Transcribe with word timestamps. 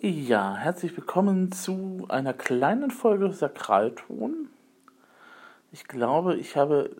Ja, 0.00 0.54
herzlich 0.54 0.96
willkommen 0.96 1.50
zu 1.50 2.06
einer 2.08 2.32
kleinen 2.32 2.92
Folge 2.92 3.32
Sakralton. 3.32 4.48
Ich 5.72 5.88
glaube, 5.88 6.36
ich 6.36 6.56
habe, 6.56 6.90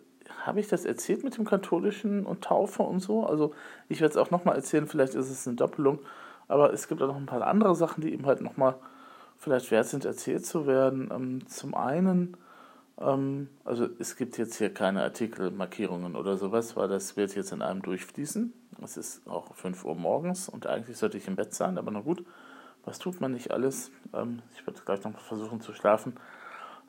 habe 0.45 0.59
ich 0.59 0.67
das 0.67 0.83
erzählt 0.83 1.23
mit 1.23 1.37
dem 1.37 1.45
katholischen 1.45 2.25
und 2.25 2.43
Taufe 2.43 2.83
und 2.83 2.99
so? 2.99 3.25
Also 3.25 3.53
ich 3.87 4.01
werde 4.01 4.11
es 4.11 4.17
auch 4.17 4.31
nochmal 4.31 4.57
erzählen, 4.57 4.85
vielleicht 4.85 5.15
ist 5.15 5.29
es 5.29 5.47
eine 5.47 5.55
Doppelung, 5.55 5.99
aber 6.49 6.73
es 6.73 6.89
gibt 6.89 7.01
auch 7.01 7.07
noch 7.07 7.15
ein 7.15 7.25
paar 7.25 7.47
andere 7.47 7.73
Sachen, 7.73 8.01
die 8.01 8.11
eben 8.11 8.25
halt 8.25 8.41
nochmal 8.41 8.75
vielleicht 9.37 9.71
wert 9.71 9.87
sind, 9.87 10.03
erzählt 10.03 10.45
zu 10.45 10.67
werden. 10.67 11.09
Ähm, 11.09 11.47
zum 11.47 11.75
einen, 11.75 12.35
ähm, 12.99 13.47
also 13.63 13.87
es 13.97 14.17
gibt 14.17 14.37
jetzt 14.37 14.57
hier 14.57 14.73
keine 14.73 15.03
Artikelmarkierungen 15.03 16.17
oder 16.17 16.35
sowas, 16.35 16.75
weil 16.75 16.89
das 16.89 17.15
wird 17.15 17.33
jetzt 17.33 17.53
in 17.53 17.61
einem 17.61 17.81
durchfließen. 17.81 18.51
Es 18.83 18.97
ist 18.97 19.25
auch 19.25 19.55
5 19.55 19.85
Uhr 19.85 19.95
morgens 19.95 20.49
und 20.49 20.67
eigentlich 20.67 20.97
sollte 20.97 21.17
ich 21.17 21.29
im 21.29 21.37
Bett 21.37 21.53
sein, 21.53 21.77
aber 21.77 21.91
na 21.91 22.01
gut 22.01 22.25
was 22.89 22.97
tut 22.97 23.21
man 23.21 23.33
nicht 23.33 23.51
alles? 23.51 23.91
Ähm, 24.13 24.41
ich 24.55 24.65
werde 24.65 24.81
gleich 24.81 25.03
noch 25.03 25.17
versuchen 25.19 25.61
zu 25.61 25.73
schlafen. 25.73 26.15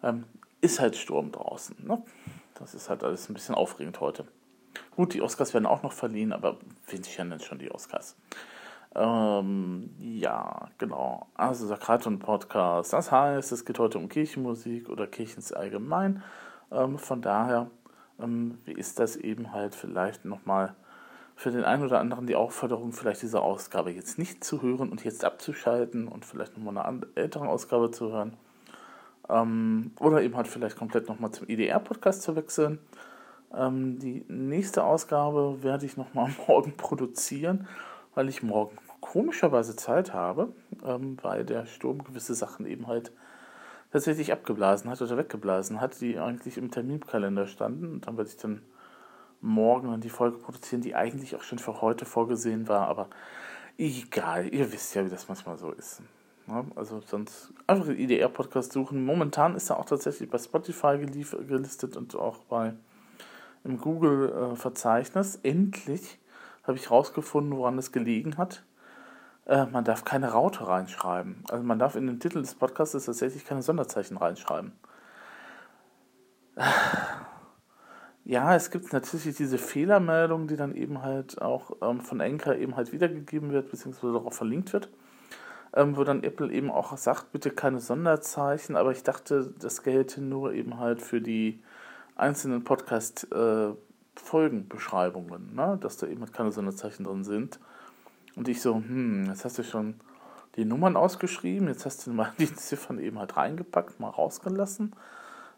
Ähm, 0.02 0.24
ist 0.62 0.80
halt 0.80 0.96
Sturm 0.96 1.30
draußen. 1.30 1.76
Ne? 1.86 2.02
Das 2.54 2.74
ist 2.74 2.88
halt 2.88 3.04
alles 3.04 3.28
ein 3.28 3.34
bisschen 3.34 3.54
aufregend 3.54 4.00
heute. 4.00 4.24
Gut, 4.96 5.12
die 5.12 5.20
Oscars 5.20 5.52
werden 5.52 5.66
auch 5.66 5.82
noch 5.82 5.92
verliehen, 5.92 6.32
aber 6.32 6.56
wen 6.86 7.02
sich 7.02 7.14
denn 7.16 7.38
schon 7.40 7.59
die 7.59 7.70
Oscars? 7.70 8.16
Ähm, 8.95 9.90
ja, 10.00 10.70
genau. 10.78 11.26
Also 11.34 11.66
Sakraton 11.66 12.18
Podcast. 12.18 12.95
Das 12.95 13.12
heißt, 13.12 13.52
es 13.52 13.64
geht 13.66 13.78
heute 13.78 13.98
um 13.98 14.09
Kirchenmusik 14.09 14.88
oder 14.88 15.06
Kirchens 15.06 15.52
allgemein. 15.52 16.23
Ähm, 16.73 16.98
von 16.98 17.20
daher, 17.20 17.70
ähm, 18.18 18.59
wie 18.64 18.73
ist 18.73 18.98
das 18.98 19.16
eben 19.16 19.52
halt 19.52 19.74
vielleicht 19.74 20.24
nochmal 20.24 20.74
für 21.41 21.51
den 21.51 21.65
einen 21.65 21.83
oder 21.83 22.01
anderen 22.01 22.27
die 22.27 22.37
Aufforderung, 22.37 22.93
vielleicht 22.93 23.23
diese 23.23 23.41
Ausgabe 23.41 23.91
jetzt 23.91 24.19
nicht 24.19 24.45
zu 24.45 24.61
hören 24.61 24.91
und 24.91 25.05
jetzt 25.05 25.25
abzuschalten 25.25 26.07
und 26.07 26.27
vielleicht 26.27 26.59
nochmal 26.59 26.85
eine 26.85 27.01
ältere 27.15 27.49
Ausgabe 27.49 27.91
zu 27.91 28.13
hören. 28.13 28.37
Ähm, 29.27 29.93
oder 29.99 30.21
eben 30.21 30.37
halt 30.37 30.49
vielleicht 30.49 30.77
komplett 30.77 31.09
nochmal 31.09 31.30
zum 31.30 31.49
IDR-Podcast 31.49 32.21
zu 32.21 32.37
wechseln. 32.37 32.79
Ähm, 33.57 33.99
die 33.99 34.23
nächste 34.29 34.85
Ausgabe 34.85 35.63
werde 35.63 35.87
ich 35.87 35.97
nochmal 35.97 36.30
morgen 36.47 36.77
produzieren, 36.77 37.66
weil 38.15 38.29
ich 38.29 38.43
morgen 38.43 38.77
komischerweise 39.01 39.75
Zeit 39.77 40.13
habe, 40.13 40.52
ähm, 40.85 41.16
weil 41.23 41.47
der 41.47 41.65
Sturm 41.65 42.04
gewisse 42.04 42.35
Sachen 42.35 42.66
eben 42.66 42.87
halt 42.87 43.13
tatsächlich 43.93 44.30
abgeblasen 44.30 44.91
hat 44.91 45.01
oder 45.01 45.16
weggeblasen 45.16 45.80
hat, 45.80 46.02
die 46.02 46.19
eigentlich 46.19 46.59
im 46.59 46.71
Terminkalender 46.71 47.47
standen. 47.47 47.87
Und 47.95 48.07
dann 48.07 48.19
werde 48.19 48.29
ich 48.29 48.37
dann 48.37 48.60
morgen 49.41 49.91
dann 49.91 50.01
die 50.01 50.10
Folge 50.10 50.38
produzieren, 50.38 50.83
die 50.83 50.95
eigentlich 50.95 51.37
auch 51.37 51.43
schon 51.43 51.59
für 51.59 51.80
heute 51.80 52.05
vorgesehen 52.05 52.69
war, 52.69 52.88
aber 52.88 53.09
egal, 53.79 54.52
ihr 54.52 54.73
wisst 54.73 54.95
ja, 54.95 55.05
wie 55.05 55.10
das 55.10 55.29
manchmal 55.29 55.57
so 55.57 55.71
ist. 55.73 56.02
Ja, 56.47 56.65
also 56.74 57.01
sonst 57.01 57.52
einfach 57.66 57.87
den 57.87 57.99
IDR-Podcast 57.99 58.73
suchen. 58.73 59.05
Momentan 59.05 59.55
ist 59.55 59.71
er 59.71 59.79
auch 59.79 59.85
tatsächlich 59.85 60.29
bei 60.29 60.38
Spotify 60.38 60.99
gelistet 60.99 61.97
und 61.97 62.16
auch 62.16 62.38
bei 62.45 62.74
im 63.63 63.79
Google-Verzeichnis. 63.79 65.38
Endlich 65.43 66.19
habe 66.65 66.77
ich 66.77 66.91
rausgefunden, 66.91 67.56
woran 67.56 67.78
es 67.78 67.93
gelegen 67.93 68.37
hat. 68.37 68.65
Äh, 69.47 69.66
man 69.66 69.84
darf 69.84 70.04
keine 70.04 70.32
Raute 70.32 70.66
reinschreiben. 70.66 71.44
Also 71.50 71.65
man 71.65 71.78
darf 71.78 71.94
in 71.94 72.06
den 72.06 72.21
Titel 72.21 72.41
des 72.41 72.54
Podcasts 72.54 73.04
tatsächlich 73.04 73.44
keine 73.44 73.62
Sonderzeichen 73.62 74.16
reinschreiben. 74.16 74.72
Ja, 78.31 78.54
es 78.54 78.70
gibt 78.70 78.92
natürlich 78.92 79.36
diese 79.36 79.59
Fehlermeldung, 79.59 80.47
die 80.47 80.54
dann 80.54 80.76
eben 80.76 81.03
halt 81.03 81.42
auch 81.42 81.72
ähm, 81.82 82.00
von 82.00 82.20
Anchor 82.20 82.54
eben 82.54 82.76
halt 82.76 82.92
wiedergegeben 82.92 83.50
wird, 83.50 83.72
beziehungsweise 83.72 84.12
darauf 84.12 84.36
verlinkt 84.36 84.72
wird, 84.72 84.88
ähm, 85.75 85.97
wo 85.97 86.04
dann 86.04 86.22
Apple 86.22 86.53
eben 86.53 86.70
auch 86.70 86.97
sagt, 86.97 87.32
bitte 87.32 87.50
keine 87.50 87.81
Sonderzeichen, 87.81 88.76
aber 88.76 88.92
ich 88.92 89.03
dachte, 89.03 89.53
das 89.58 89.82
gelte 89.82 90.20
nur 90.20 90.53
eben 90.53 90.78
halt 90.78 91.03
für 91.03 91.20
die 91.20 91.60
einzelnen 92.14 92.62
Podcast-Folgenbeschreibungen, 92.62 95.50
äh, 95.50 95.56
ne? 95.56 95.76
dass 95.80 95.96
da 95.96 96.06
eben 96.06 96.20
halt 96.20 96.32
keine 96.32 96.52
Sonderzeichen 96.52 97.02
drin 97.02 97.24
sind. 97.24 97.58
Und 98.36 98.46
ich 98.46 98.62
so, 98.62 98.76
hm, 98.76 99.26
jetzt 99.26 99.44
hast 99.44 99.58
du 99.58 99.64
schon 99.64 99.96
die 100.54 100.64
Nummern 100.64 100.96
ausgeschrieben, 100.96 101.66
jetzt 101.66 101.84
hast 101.84 102.06
du 102.06 102.12
mal 102.12 102.32
die 102.38 102.54
Ziffern 102.54 103.00
eben 103.00 103.19
halt 103.19 103.36
reingepackt, 103.36 103.98
mal 103.98 104.10
rausgelassen 104.10 104.94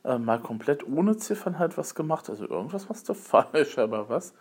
äh, 0.05 0.19
mal 0.19 0.41
komplett 0.41 0.87
ohne 0.87 1.17
Ziffern 1.17 1.59
halt 1.59 1.79
was 1.79 1.95
gemacht. 1.95 2.29
Also 2.31 2.49
irgendwas 2.49 2.89
machst 2.89 3.09
du 3.09 3.15
falsch, 3.15 3.79
aber 3.79 4.09
was? 4.09 4.35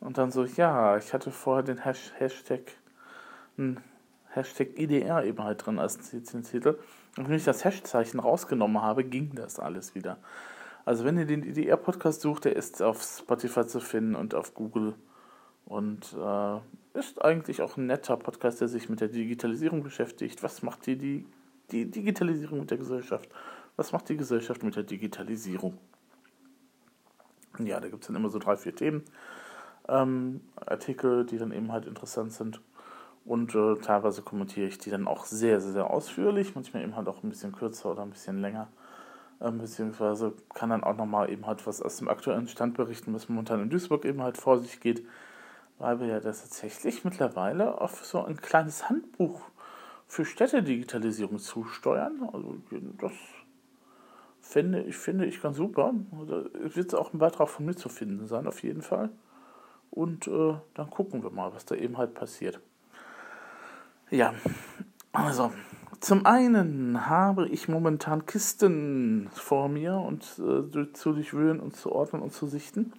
Und 0.00 0.18
dann 0.18 0.30
so, 0.30 0.44
ja, 0.44 0.96
ich 0.96 1.12
hatte 1.12 1.30
vorher 1.30 1.64
den 1.64 1.78
Hash 1.78 2.12
Hashtag, 2.18 2.72
Hashtag 4.28 4.78
IDR 4.78 5.24
eben 5.24 5.42
halt 5.42 5.66
drin 5.66 5.78
als 5.78 5.98
Titel. 5.98 6.78
Und 7.16 7.28
wenn 7.28 7.36
ich 7.36 7.44
das 7.44 7.64
Hashzeichen 7.64 8.20
rausgenommen 8.20 8.80
habe, 8.80 9.02
ging 9.02 9.34
das 9.34 9.58
alles 9.58 9.94
wieder. 9.96 10.18
Also 10.84 11.04
wenn 11.04 11.18
ihr 11.18 11.26
den 11.26 11.42
IDR-Podcast 11.42 12.20
sucht, 12.20 12.44
der 12.44 12.56
ist 12.56 12.80
auf 12.80 13.02
Spotify 13.02 13.66
zu 13.66 13.80
finden 13.80 14.14
und 14.14 14.34
auf 14.34 14.54
Google. 14.54 14.94
Und 15.66 16.16
äh, 16.18 16.98
ist 16.98 17.22
eigentlich 17.22 17.60
auch 17.60 17.76
ein 17.76 17.86
netter 17.86 18.16
Podcast, 18.16 18.60
der 18.60 18.68
sich 18.68 18.88
mit 18.88 19.00
der 19.00 19.08
Digitalisierung 19.08 19.82
beschäftigt. 19.82 20.42
Was 20.42 20.62
macht 20.62 20.86
die, 20.86 20.96
die, 20.96 21.26
die 21.70 21.90
Digitalisierung 21.90 22.60
mit 22.60 22.70
der 22.70 22.78
Gesellschaft? 22.78 23.28
Was 23.78 23.92
macht 23.92 24.08
die 24.08 24.16
Gesellschaft 24.16 24.64
mit 24.64 24.74
der 24.74 24.82
Digitalisierung? 24.82 25.78
Ja, 27.60 27.78
da 27.78 27.88
gibt 27.88 28.02
es 28.02 28.08
dann 28.08 28.16
immer 28.16 28.28
so 28.28 28.40
drei, 28.40 28.56
vier 28.56 28.74
Themen. 28.74 29.04
Ähm, 29.86 30.40
Artikel, 30.56 31.24
die 31.24 31.38
dann 31.38 31.52
eben 31.52 31.70
halt 31.70 31.86
interessant 31.86 32.32
sind. 32.32 32.60
Und 33.24 33.54
äh, 33.54 33.76
teilweise 33.76 34.22
kommentiere 34.22 34.66
ich 34.66 34.78
die 34.78 34.90
dann 34.90 35.06
auch 35.06 35.26
sehr, 35.26 35.60
sehr, 35.60 35.70
sehr 35.70 35.90
ausführlich, 35.90 36.56
manchmal 36.56 36.82
eben 36.82 36.96
halt 36.96 37.06
auch 37.06 37.22
ein 37.22 37.28
bisschen 37.28 37.52
kürzer 37.52 37.92
oder 37.92 38.02
ein 38.02 38.10
bisschen 38.10 38.40
länger. 38.40 38.66
Ähm, 39.40 39.58
beziehungsweise 39.58 40.32
kann 40.54 40.70
dann 40.70 40.82
auch 40.82 40.96
nochmal 40.96 41.30
eben 41.30 41.46
halt 41.46 41.64
was 41.64 41.80
aus 41.80 41.98
dem 41.98 42.08
aktuellen 42.08 42.48
Stand 42.48 42.74
berichten, 42.74 43.14
was 43.14 43.28
momentan 43.28 43.62
in 43.62 43.70
Duisburg 43.70 44.04
eben 44.04 44.22
halt 44.22 44.38
vor 44.38 44.58
sich 44.58 44.80
geht, 44.80 45.06
weil 45.78 46.00
wir 46.00 46.08
ja 46.08 46.18
das 46.18 46.42
tatsächlich 46.42 47.04
mittlerweile 47.04 47.80
auf 47.80 48.04
so 48.04 48.24
ein 48.24 48.40
kleines 48.40 48.88
Handbuch 48.88 49.40
für 50.08 50.24
Städtedigitalisierung 50.24 51.38
zusteuern. 51.38 52.28
Also 52.32 52.56
das 52.98 53.12
finde 54.48 54.82
ich, 54.82 54.96
finde 54.96 55.26
ich 55.26 55.42
ganz 55.42 55.58
super. 55.58 55.92
Da 56.26 56.44
wird 56.74 56.94
auch 56.94 57.12
ein 57.12 57.18
Beitrag 57.18 57.50
von 57.50 57.66
mir 57.66 57.76
zu 57.76 57.90
finden 57.90 58.26
sein, 58.26 58.46
auf 58.46 58.62
jeden 58.62 58.80
Fall. 58.80 59.10
Und 59.90 60.26
äh, 60.26 60.54
dann 60.74 60.90
gucken 60.90 61.22
wir 61.22 61.30
mal, 61.30 61.52
was 61.54 61.66
da 61.66 61.74
eben 61.74 61.98
halt 61.98 62.14
passiert. 62.14 62.58
Ja, 64.10 64.32
also 65.12 65.52
zum 66.00 66.24
einen 66.24 67.06
habe 67.06 67.46
ich 67.48 67.68
momentan 67.68 68.24
Kisten 68.24 69.28
vor 69.34 69.68
mir 69.68 69.96
und 69.96 70.24
äh, 70.38 70.92
zu 70.94 71.12
durchwühlen 71.12 71.60
und 71.60 71.76
zu 71.76 71.92
ordnen 71.92 72.22
und 72.22 72.32
zu 72.32 72.46
sichten, 72.46 72.94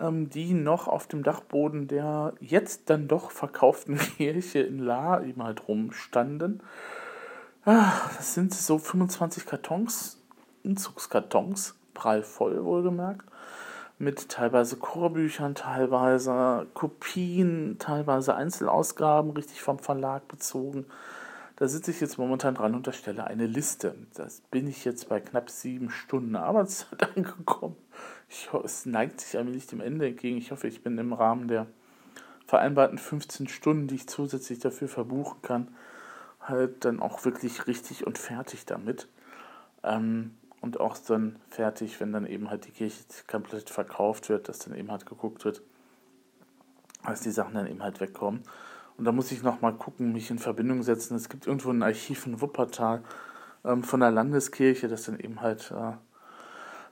ähm, 0.00 0.30
die 0.30 0.54
noch 0.54 0.88
auf 0.88 1.06
dem 1.06 1.22
Dachboden 1.22 1.88
der 1.88 2.32
jetzt 2.40 2.88
dann 2.88 3.06
doch 3.06 3.30
verkauften 3.30 3.98
Kirche 4.16 4.60
in 4.60 4.78
La 4.78 5.22
eben 5.22 5.42
halt 5.42 5.68
rumstanden. 5.68 6.62
Ah, 7.66 7.92
das 8.16 8.32
sind 8.32 8.54
so 8.54 8.78
25 8.78 9.44
Kartons 9.44 10.23
Umzugskartons, 10.64 11.74
prallvoll 11.92 12.64
wohlgemerkt, 12.64 13.26
mit 13.98 14.28
teilweise 14.28 14.76
Chorbüchern, 14.76 15.54
teilweise 15.54 16.66
Kopien, 16.74 17.76
teilweise 17.78 18.34
Einzelausgaben, 18.34 19.30
richtig 19.30 19.62
vom 19.62 19.78
Verlag 19.78 20.26
bezogen. 20.26 20.86
Da 21.56 21.68
sitze 21.68 21.92
ich 21.92 22.00
jetzt 22.00 22.18
momentan 22.18 22.56
dran 22.56 22.74
und 22.74 22.86
erstelle 22.88 23.24
eine 23.24 23.46
Liste. 23.46 23.94
Das 24.14 24.40
bin 24.50 24.66
ich 24.66 24.84
jetzt 24.84 25.08
bei 25.08 25.20
knapp 25.20 25.50
sieben 25.50 25.90
Stunden 25.90 26.34
Arbeitszeit 26.34 27.16
angekommen. 27.16 27.76
Ich, 28.28 28.48
es 28.64 28.86
neigt 28.86 29.20
sich 29.20 29.36
allmählich 29.38 29.68
dem 29.68 29.80
Ende 29.80 30.08
entgegen. 30.08 30.38
Ich 30.38 30.50
hoffe, 30.50 30.66
ich 30.66 30.82
bin 30.82 30.98
im 30.98 31.12
Rahmen 31.12 31.46
der 31.46 31.66
vereinbarten 32.46 32.98
15 32.98 33.46
Stunden, 33.48 33.86
die 33.86 33.94
ich 33.94 34.08
zusätzlich 34.08 34.58
dafür 34.58 34.88
verbuchen 34.88 35.40
kann, 35.42 35.68
halt 36.40 36.84
dann 36.84 37.00
auch 37.00 37.24
wirklich 37.24 37.68
richtig 37.68 38.06
und 38.06 38.18
fertig 38.18 38.66
damit. 38.66 39.08
Ähm, 39.84 40.32
und 40.64 40.80
auch 40.80 40.96
dann 40.96 41.36
fertig, 41.50 42.00
wenn 42.00 42.14
dann 42.14 42.24
eben 42.24 42.48
halt 42.48 42.64
die 42.64 42.70
Kirche 42.70 43.04
komplett 43.26 43.68
verkauft 43.68 44.30
wird, 44.30 44.48
dass 44.48 44.60
dann 44.60 44.74
eben 44.74 44.90
halt 44.90 45.04
geguckt 45.04 45.44
wird, 45.44 45.60
dass 47.04 47.20
die 47.20 47.30
Sachen 47.30 47.52
dann 47.52 47.66
eben 47.66 47.82
halt 47.82 48.00
wegkommen. 48.00 48.40
Und 48.96 49.04
da 49.04 49.12
muss 49.12 49.30
ich 49.30 49.42
nochmal 49.42 49.74
gucken, 49.74 50.14
mich 50.14 50.30
in 50.30 50.38
Verbindung 50.38 50.82
setzen. 50.82 51.16
Es 51.16 51.28
gibt 51.28 51.46
irgendwo 51.46 51.68
ein 51.68 51.82
Archiv 51.82 52.26
in 52.26 52.40
Wuppertal 52.40 53.02
ähm, 53.62 53.84
von 53.84 54.00
der 54.00 54.10
Landeskirche, 54.10 54.88
das 54.88 55.04
dann 55.04 55.20
eben 55.20 55.42
halt 55.42 55.70
äh, 55.70 55.92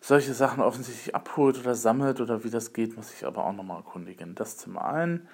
solche 0.02 0.34
Sachen 0.34 0.62
offensichtlich 0.62 1.14
abholt 1.14 1.58
oder 1.58 1.74
sammelt 1.74 2.20
oder 2.20 2.44
wie 2.44 2.50
das 2.50 2.74
geht, 2.74 2.94
muss 2.94 3.14
ich 3.14 3.24
aber 3.24 3.46
auch 3.46 3.54
nochmal 3.54 3.78
erkundigen. 3.78 4.34
Das 4.34 4.58
zum 4.58 4.76
einen. 4.76 5.28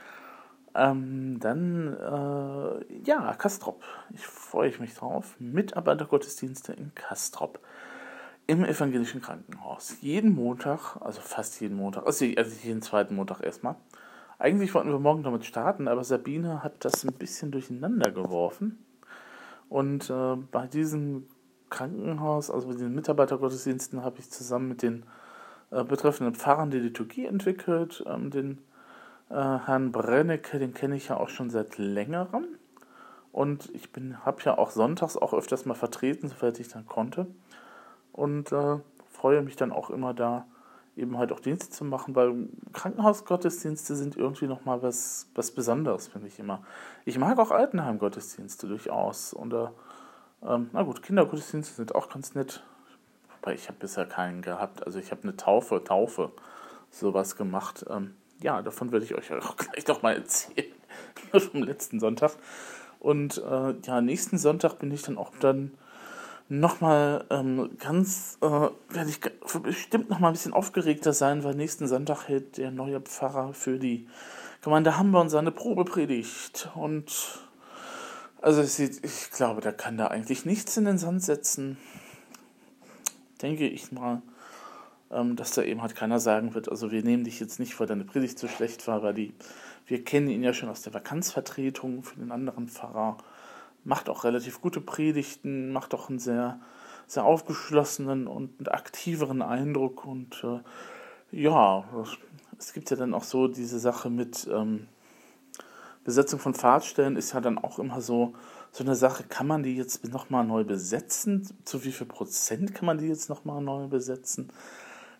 Ähm, 0.76 1.40
dann, 1.40 1.96
äh, 1.96 3.00
ja, 3.02 3.34
Kastrop. 3.34 3.82
Ich 4.10 4.24
freue 4.24 4.70
mich 4.78 4.94
drauf. 4.94 5.34
Mitarbeitergottesdienste 5.40 6.72
in 6.74 6.94
Kastrop 6.94 7.58
im 8.48 8.64
evangelischen 8.64 9.20
Krankenhaus. 9.20 9.98
Jeden 10.00 10.34
Montag, 10.34 10.96
also 11.00 11.20
fast 11.20 11.60
jeden 11.60 11.76
Montag, 11.76 12.06
also, 12.06 12.24
also 12.36 12.56
jeden 12.64 12.80
zweiten 12.82 13.14
Montag 13.14 13.42
erstmal. 13.42 13.76
Eigentlich 14.38 14.72
wollten 14.74 14.90
wir 14.90 14.98
morgen 14.98 15.22
damit 15.22 15.44
starten, 15.44 15.86
aber 15.86 16.02
Sabine 16.02 16.62
hat 16.62 16.84
das 16.84 17.04
ein 17.04 17.12
bisschen 17.12 17.50
durcheinander 17.50 18.10
geworfen. 18.10 18.84
Und 19.68 20.08
äh, 20.08 20.36
bei 20.50 20.66
diesem 20.66 21.26
Krankenhaus, 21.68 22.50
also 22.50 22.68
bei 22.68 22.74
den 22.74 22.94
Mitarbeitergottesdiensten, 22.94 24.02
habe 24.02 24.20
ich 24.20 24.30
zusammen 24.30 24.68
mit 24.68 24.80
den 24.80 25.04
äh, 25.70 25.84
betreffenden 25.84 26.34
Pfarrern 26.34 26.70
die 26.70 26.78
Liturgie 26.78 27.26
entwickelt. 27.26 28.02
Ähm, 28.06 28.30
den 28.30 28.58
äh, 29.28 29.34
Herrn 29.34 29.92
Brennecke, 29.92 30.58
den 30.58 30.72
kenne 30.72 30.96
ich 30.96 31.08
ja 31.08 31.18
auch 31.18 31.28
schon 31.28 31.50
seit 31.50 31.76
längerem. 31.76 32.46
Und 33.30 33.68
ich 33.74 33.90
habe 34.24 34.42
ja 34.44 34.56
auch 34.56 34.70
sonntags 34.70 35.18
auch 35.18 35.34
öfters 35.34 35.66
mal 35.66 35.74
vertreten, 35.74 36.28
soweit 36.28 36.58
ich 36.60 36.68
dann 36.68 36.86
konnte. 36.86 37.26
Und 38.18 38.50
äh, 38.50 38.78
freue 39.10 39.42
mich 39.42 39.54
dann 39.54 39.70
auch 39.70 39.90
immer 39.90 40.12
da, 40.12 40.44
eben 40.96 41.16
halt 41.18 41.30
auch 41.30 41.38
Dienste 41.38 41.70
zu 41.70 41.84
machen, 41.84 42.16
weil 42.16 42.48
Krankenhausgottesdienste 42.72 43.94
sind 43.94 44.16
irgendwie 44.16 44.48
nochmal 44.48 44.82
was, 44.82 45.28
was 45.36 45.52
Besonderes, 45.52 46.08
finde 46.08 46.26
ich 46.26 46.40
immer. 46.40 46.64
Ich 47.04 47.16
mag 47.16 47.38
auch 47.38 47.52
Altenheimgottesdienste 47.52 48.66
durchaus. 48.66 49.32
Und 49.32 49.52
äh, 49.52 49.68
ähm, 50.42 50.70
na 50.72 50.82
gut, 50.82 51.04
Kindergottesdienste 51.04 51.74
sind 51.74 51.94
auch 51.94 52.08
ganz 52.08 52.34
nett. 52.34 52.64
Wobei 53.36 53.54
ich 53.54 53.68
habe 53.68 53.78
bisher 53.78 54.04
keinen 54.04 54.42
gehabt. 54.42 54.84
Also 54.84 54.98
ich 54.98 55.12
habe 55.12 55.22
eine 55.22 55.36
Taufe, 55.36 55.84
Taufe, 55.84 56.32
sowas 56.90 57.36
gemacht. 57.36 57.86
Ähm, 57.88 58.16
ja, 58.40 58.62
davon 58.62 58.90
werde 58.90 59.04
ich 59.04 59.14
euch 59.14 59.32
auch 59.32 59.56
gleich 59.56 59.86
noch 59.86 60.02
mal 60.02 60.16
erzählen. 60.16 60.74
vom 61.52 61.62
letzten 61.62 62.00
Sonntag. 62.00 62.32
Und 62.98 63.38
äh, 63.38 63.74
ja, 63.84 64.00
nächsten 64.00 64.38
Sonntag 64.38 64.80
bin 64.80 64.90
ich 64.90 65.02
dann 65.02 65.18
auch 65.18 65.30
dann 65.38 65.72
nochmal 66.48 67.24
ähm, 67.30 67.70
ganz, 67.78 68.38
äh, 68.40 68.46
werde 68.46 69.10
ich 69.10 69.20
bestimmt 69.62 70.10
nochmal 70.10 70.30
ein 70.30 70.34
bisschen 70.34 70.52
aufgeregter 70.52 71.12
sein, 71.12 71.44
weil 71.44 71.54
nächsten 71.54 71.86
Sonntag 71.86 72.28
hält 72.28 72.56
der 72.56 72.70
neue 72.70 73.00
Pfarrer 73.00 73.52
für 73.52 73.78
die 73.78 74.06
Gemeinde 74.62 74.96
Hamburg 74.96 75.30
seine 75.30 75.52
Probepredigt. 75.52 76.70
Und 76.74 77.40
also 78.40 78.62
ich, 78.62 79.04
ich 79.04 79.30
glaube, 79.30 79.60
der 79.60 79.72
kann 79.72 79.98
da 79.98 80.08
eigentlich 80.08 80.44
nichts 80.44 80.76
in 80.76 80.84
den 80.84 80.98
Sand 80.98 81.22
setzen. 81.22 81.76
Denke 83.42 83.68
ich 83.68 83.92
mal, 83.92 84.22
ähm, 85.10 85.36
dass 85.36 85.52
da 85.52 85.62
eben 85.62 85.82
halt 85.82 85.94
keiner 85.94 86.18
sagen 86.18 86.54
wird, 86.54 86.68
also 86.68 86.90
wir 86.90 87.02
nehmen 87.02 87.24
dich 87.24 87.40
jetzt 87.40 87.60
nicht, 87.60 87.78
weil 87.78 87.86
deine 87.86 88.04
Predigt 88.04 88.38
so 88.38 88.48
schlecht 88.48 88.86
war, 88.88 89.02
weil 89.02 89.14
die, 89.14 89.34
wir 89.86 90.02
kennen 90.02 90.28
ihn 90.28 90.42
ja 90.42 90.52
schon 90.52 90.68
aus 90.68 90.82
der 90.82 90.94
Vakanzvertretung 90.94 92.02
für 92.02 92.16
den 92.16 92.32
anderen 92.32 92.68
Pfarrer 92.68 93.18
macht 93.88 94.10
auch 94.10 94.24
relativ 94.24 94.60
gute 94.60 94.82
Predigten, 94.82 95.72
macht 95.72 95.94
auch 95.94 96.10
einen 96.10 96.18
sehr, 96.18 96.60
sehr 97.06 97.24
aufgeschlossenen 97.24 98.26
und 98.26 98.70
aktiveren 98.70 99.40
Eindruck. 99.40 100.04
Und 100.04 100.44
äh, 100.44 100.60
ja, 101.34 101.84
es 102.58 102.74
gibt 102.74 102.90
ja 102.90 102.98
dann 102.98 103.14
auch 103.14 103.24
so 103.24 103.48
diese 103.48 103.78
Sache 103.78 104.10
mit 104.10 104.46
ähm, 104.52 104.88
Besetzung 106.04 106.38
von 106.38 106.52
Fahrtstellen, 106.52 107.16
ist 107.16 107.32
ja 107.32 107.40
dann 107.40 107.56
auch 107.56 107.78
immer 107.78 108.02
so, 108.02 108.34
so 108.72 108.84
eine 108.84 108.94
Sache, 108.94 109.24
kann 109.24 109.46
man 109.46 109.62
die 109.62 109.74
jetzt 109.74 110.06
nochmal 110.06 110.44
neu 110.44 110.64
besetzen? 110.64 111.48
Zu 111.64 111.82
wie 111.84 111.92
viel 111.92 112.06
Prozent 112.06 112.74
kann 112.74 112.84
man 112.84 112.98
die 112.98 113.08
jetzt 113.08 113.30
nochmal 113.30 113.62
neu 113.62 113.86
besetzen? 113.86 114.52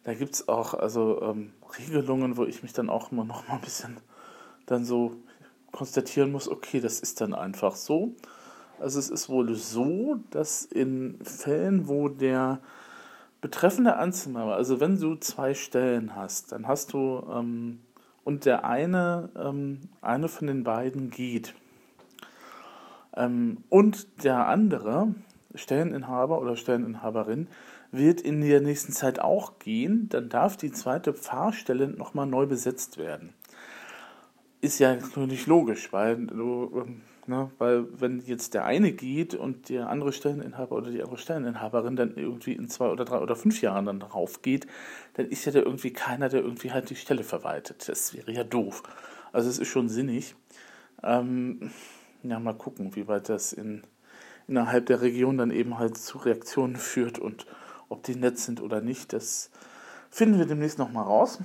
Da 0.04 0.12
gibt 0.12 0.34
es 0.34 0.48
auch 0.48 0.74
also 0.74 1.22
ähm, 1.22 1.54
Regelungen, 1.78 2.36
wo 2.36 2.44
ich 2.44 2.62
mich 2.62 2.74
dann 2.74 2.90
auch 2.90 3.12
immer 3.12 3.24
noch 3.24 3.48
mal 3.48 3.54
ein 3.54 3.62
bisschen 3.62 3.96
dann 4.66 4.84
so 4.84 5.16
konstatieren 5.72 6.32
muss, 6.32 6.48
okay, 6.48 6.80
das 6.80 7.00
ist 7.00 7.22
dann 7.22 7.32
einfach 7.32 7.76
so. 7.76 8.14
Also 8.80 8.98
es 8.98 9.10
ist 9.10 9.28
wohl 9.28 9.54
so, 9.54 10.19
dass 10.30 10.64
in 10.64 11.19
Fällen, 11.22 11.88
wo 11.88 12.08
der 12.08 12.60
betreffende 13.40 13.96
Anzeiger, 13.96 14.54
also 14.54 14.80
wenn 14.80 14.98
du 14.98 15.16
zwei 15.16 15.54
Stellen 15.54 16.14
hast, 16.14 16.52
dann 16.52 16.66
hast 16.66 16.92
du 16.92 17.22
ähm, 17.32 17.80
und 18.25 18.44
der 18.44 18.64
eine, 18.64 19.30
ähm, 19.36 19.80
eine 20.02 20.28
von 20.28 20.48
den 20.48 20.64
beiden 20.64 21.10
geht 21.10 21.54
ähm, 23.16 23.58
und 23.69 24.25
der 24.25 24.46
andere 24.48 25.14
Stelleninhaber 25.54 26.40
oder 26.40 26.56
Stelleninhaberin 26.56 27.48
wird 27.90 28.20
in 28.20 28.42
der 28.42 28.60
nächsten 28.60 28.92
Zeit 28.92 29.19
auch 29.19 29.58
gehen, 29.58 30.08
dann 30.10 30.28
darf 30.28 30.56
die 30.56 30.70
zweite 30.70 31.14
Pfarrstelle 31.14 31.88
nochmal 31.88 32.26
neu 32.26 32.46
besetzt 32.46 32.98
werden. 32.98 33.32
Ist 34.60 34.78
ja 34.78 34.94
natürlich 34.94 35.46
logisch, 35.46 35.92
weil 35.92 36.26
du 36.26 36.84
ähm, 36.84 37.00
Ne? 37.28 37.50
Weil 37.58 37.86
wenn 38.00 38.20
jetzt 38.20 38.54
der 38.54 38.64
eine 38.64 38.90
geht 38.90 39.34
und 39.34 39.69
der 39.69 39.90
andere 39.90 40.14
Stelleninhaber 40.14 40.75
oder 40.75 40.90
die 40.90 41.02
andere 41.02 41.19
Stelleninhaberin 41.19 41.94
dann 41.94 42.16
irgendwie 42.16 42.54
in 42.54 42.69
zwei 42.69 42.88
oder 42.88 43.04
drei 43.04 43.19
oder 43.19 43.36
fünf 43.36 43.60
Jahren 43.60 43.84
dann 43.84 44.00
darauf 44.00 44.40
geht, 44.40 44.66
dann 45.12 45.26
ist 45.26 45.44
ja 45.44 45.52
da 45.52 45.58
irgendwie 45.58 45.92
keiner, 45.92 46.30
der 46.30 46.40
irgendwie 46.40 46.72
halt 46.72 46.88
die 46.88 46.96
Stelle 46.96 47.25
verwaltet. 47.25 47.86
Das 47.86 48.14
wäre 48.14 48.32
ja 48.32 48.44
doof. 48.44 48.82
Also 49.30 49.50
es 49.50 49.58
ist 49.58 49.69
schon 49.69 49.90
sinnig. 49.90 50.36
Ähm, 51.02 51.70
ja, 52.22 52.40
mal 52.40 52.54
gucken, 52.54 52.96
wie 52.96 53.08
weit 53.08 53.28
das 53.28 53.52
in, 53.52 53.82
innerhalb 54.46 54.86
der 54.86 55.02
Region 55.02 55.36
dann 55.36 55.50
eben 55.50 55.78
halt 55.78 55.98
zu 55.98 56.16
Reaktionen 56.16 56.76
führt 56.76 57.19
und 57.19 57.46
ob 57.90 58.04
die 58.04 58.16
nett 58.16 58.38
sind 58.38 58.62
oder 58.62 58.80
nicht, 58.80 59.12
das 59.12 59.50
finden 60.10 60.38
wir 60.38 60.46
demnächst 60.46 60.78
nochmal 60.78 61.04
raus. 61.04 61.40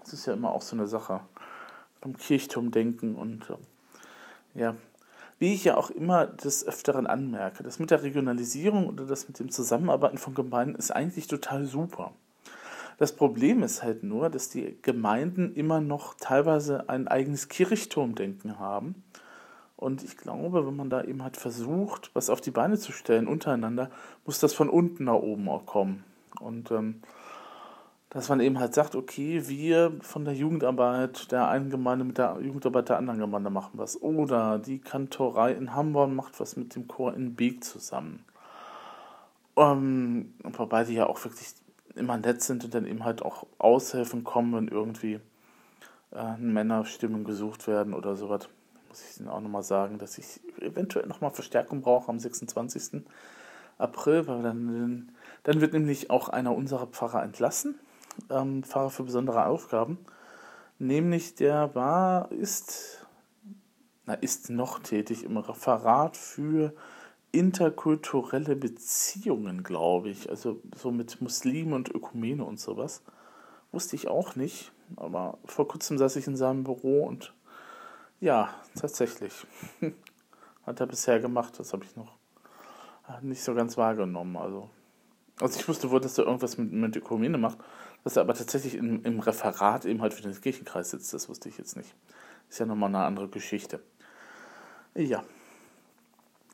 Das 0.00 0.12
ist 0.12 0.26
ja 0.26 0.34
immer 0.34 0.52
auch 0.52 0.60
so 0.60 0.76
eine 0.76 0.86
Sache 0.86 1.20
vom 2.02 2.14
Kirchturmdenken 2.14 3.14
und 3.14 3.48
äh, 3.48 4.60
ja, 4.60 4.76
wie 5.38 5.54
ich 5.54 5.64
ja 5.64 5.76
auch 5.76 5.90
immer 5.90 6.26
des 6.26 6.66
Öfteren 6.66 7.06
anmerke, 7.06 7.62
das 7.62 7.78
mit 7.78 7.90
der 7.90 8.02
Regionalisierung 8.02 8.88
oder 8.88 9.04
das 9.04 9.28
mit 9.28 9.38
dem 9.38 9.50
Zusammenarbeiten 9.50 10.18
von 10.18 10.34
Gemeinden 10.34 10.76
ist 10.76 10.90
eigentlich 10.90 11.26
total 11.26 11.64
super. 11.64 12.12
Das 12.98 13.16
Problem 13.16 13.62
ist 13.62 13.82
halt 13.82 14.04
nur, 14.04 14.30
dass 14.30 14.48
die 14.48 14.78
Gemeinden 14.82 15.52
immer 15.54 15.80
noch 15.80 16.14
teilweise 16.14 16.88
ein 16.88 17.08
eigenes 17.08 17.48
Kirchturmdenken 17.48 18.58
haben. 18.58 19.02
Und 19.76 20.04
ich 20.04 20.16
glaube, 20.16 20.64
wenn 20.66 20.76
man 20.76 20.90
da 20.90 21.02
eben 21.02 21.22
halt 21.22 21.36
versucht, 21.36 22.10
was 22.14 22.30
auf 22.30 22.40
die 22.40 22.52
Beine 22.52 22.78
zu 22.78 22.92
stellen 22.92 23.26
untereinander, 23.26 23.90
muss 24.24 24.38
das 24.38 24.54
von 24.54 24.68
unten 24.68 25.04
nach 25.04 25.14
oben 25.14 25.48
auch 25.48 25.66
kommen. 25.66 26.04
Und 26.40 26.70
ähm, 26.70 27.02
dass 28.14 28.28
man 28.28 28.38
eben 28.38 28.60
halt 28.60 28.74
sagt, 28.74 28.94
okay, 28.94 29.48
wir 29.48 29.92
von 30.00 30.24
der 30.24 30.34
Jugendarbeit 30.34 31.32
der 31.32 31.48
einen 31.48 31.68
Gemeinde 31.68 32.04
mit 32.04 32.16
der 32.16 32.38
Jugendarbeit 32.40 32.88
der 32.88 32.98
anderen 32.98 33.18
Gemeinde 33.18 33.50
machen 33.50 33.72
was. 33.74 34.00
Oder 34.00 34.60
die 34.60 34.78
Kantorei 34.78 35.50
in 35.52 35.74
Hamburg 35.74 36.10
macht 36.10 36.38
was 36.38 36.56
mit 36.56 36.76
dem 36.76 36.86
Chor 36.86 37.12
in 37.14 37.34
Beek 37.34 37.64
zusammen. 37.64 38.24
Ähm, 39.56 40.32
wobei 40.44 40.84
die 40.84 40.94
ja 40.94 41.06
auch 41.06 41.24
wirklich 41.24 41.54
immer 41.96 42.16
nett 42.16 42.40
sind 42.40 42.64
und 42.64 42.72
dann 42.72 42.86
eben 42.86 43.04
halt 43.04 43.20
auch 43.20 43.48
aushelfen 43.58 44.22
kommen, 44.22 44.54
wenn 44.54 44.68
irgendwie 44.68 45.18
äh, 46.12 46.36
Männerstimmen 46.38 47.24
gesucht 47.24 47.66
werden 47.66 47.94
oder 47.94 48.14
sowas. 48.14 48.48
Muss 48.90 49.10
ich 49.10 49.18
Ihnen 49.18 49.28
auch 49.28 49.40
nochmal 49.40 49.64
sagen, 49.64 49.98
dass 49.98 50.18
ich 50.18 50.40
eventuell 50.60 51.08
nochmal 51.08 51.32
Verstärkung 51.32 51.82
brauche 51.82 52.10
am 52.10 52.20
26. 52.20 53.02
April, 53.76 54.28
weil 54.28 54.42
dann, 54.42 55.10
dann 55.42 55.60
wird 55.60 55.72
nämlich 55.72 56.10
auch 56.10 56.28
einer 56.28 56.54
unserer 56.54 56.86
Pfarrer 56.86 57.24
entlassen 57.24 57.74
ähm, 58.30 58.62
Fahrer 58.62 58.90
für 58.90 59.04
besondere 59.04 59.46
Aufgaben. 59.46 59.98
Nämlich 60.78 61.34
der 61.34 61.74
war, 61.74 62.30
ist, 62.32 63.06
na, 64.06 64.14
ist 64.14 64.50
noch 64.50 64.80
tätig 64.80 65.24
im 65.24 65.36
Referat 65.36 66.16
für 66.16 66.74
interkulturelle 67.32 68.56
Beziehungen, 68.56 69.62
glaube 69.62 70.10
ich. 70.10 70.30
Also 70.30 70.60
so 70.76 70.90
mit 70.90 71.20
Muslimen 71.20 71.72
und 71.72 71.88
Ökumene 71.88 72.44
und 72.44 72.60
sowas. 72.60 73.02
Wusste 73.72 73.96
ich 73.96 74.08
auch 74.08 74.36
nicht. 74.36 74.72
Aber 74.96 75.38
vor 75.44 75.66
kurzem 75.66 75.98
saß 75.98 76.16
ich 76.16 76.26
in 76.26 76.36
seinem 76.36 76.64
Büro 76.64 77.04
und 77.04 77.34
ja, 78.20 78.54
tatsächlich. 78.78 79.46
Hat 80.66 80.80
er 80.80 80.86
bisher 80.86 81.20
gemacht, 81.20 81.58
das 81.58 81.72
habe 81.72 81.84
ich 81.84 81.94
noch 81.94 82.16
nicht 83.22 83.42
so 83.42 83.54
ganz 83.54 83.76
wahrgenommen. 83.76 84.36
Also, 84.36 84.68
also 85.40 85.58
ich 85.58 85.68
wusste 85.68 85.90
wohl, 85.90 86.00
dass 86.00 86.18
er 86.18 86.24
irgendwas 86.24 86.58
mit, 86.58 86.72
mit 86.72 86.96
Ökumene 86.96 87.38
macht, 87.38 87.58
dass 88.04 88.16
er 88.16 88.22
aber 88.22 88.34
tatsächlich 88.34 88.74
im, 88.74 89.02
im 89.04 89.18
Referat 89.18 89.86
eben 89.86 90.02
halt 90.02 90.14
für 90.14 90.22
den 90.22 90.38
Kirchenkreis 90.38 90.90
sitzt, 90.90 91.12
das 91.14 91.28
wusste 91.28 91.48
ich 91.48 91.58
jetzt 91.58 91.76
nicht. 91.76 91.94
Ist 92.48 92.60
ja 92.60 92.66
nochmal 92.66 92.90
eine 92.90 93.04
andere 93.04 93.28
Geschichte. 93.28 93.80
Ja. 94.94 95.24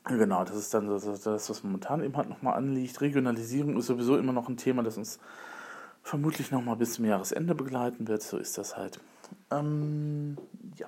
Genau, 0.05 0.43
das 0.43 0.55
ist 0.55 0.73
dann 0.73 0.87
das, 0.87 1.49
was 1.49 1.63
momentan 1.63 2.01
eben 2.01 2.17
halt 2.17 2.27
nochmal 2.27 2.55
anliegt. 2.55 3.01
Regionalisierung 3.01 3.77
ist 3.77 3.85
sowieso 3.85 4.17
immer 4.17 4.33
noch 4.33 4.49
ein 4.49 4.57
Thema, 4.57 4.81
das 4.81 4.97
uns 4.97 5.19
vermutlich 6.01 6.49
nochmal 6.49 6.75
bis 6.75 6.93
zum 6.93 7.05
Jahresende 7.05 7.53
begleiten 7.53 8.07
wird. 8.07 8.23
So 8.23 8.37
ist 8.37 8.57
das 8.57 8.77
halt. 8.77 8.99
Ähm, 9.51 10.37
ja. 10.77 10.87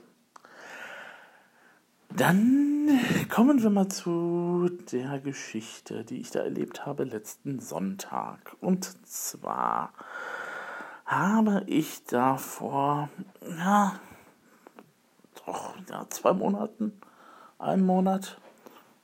Dann 2.15 2.99
kommen 3.29 3.61
wir 3.61 3.69
mal 3.69 3.89
zu 3.89 4.69
der 4.91 5.19
Geschichte, 5.19 6.03
die 6.03 6.19
ich 6.19 6.31
da 6.31 6.39
erlebt 6.39 6.85
habe 6.85 7.03
letzten 7.03 7.59
Sonntag. 7.59 8.55
Und 8.61 9.07
zwar 9.07 9.93
habe 11.15 11.63
ich 11.67 12.03
da 12.05 12.37
vor, 12.37 13.09
ja, 13.41 13.99
doch, 15.45 15.75
ja, 15.89 16.05
zwei 16.09 16.33
Monaten, 16.33 16.99
einen 17.59 17.85
Monat, 17.85 18.37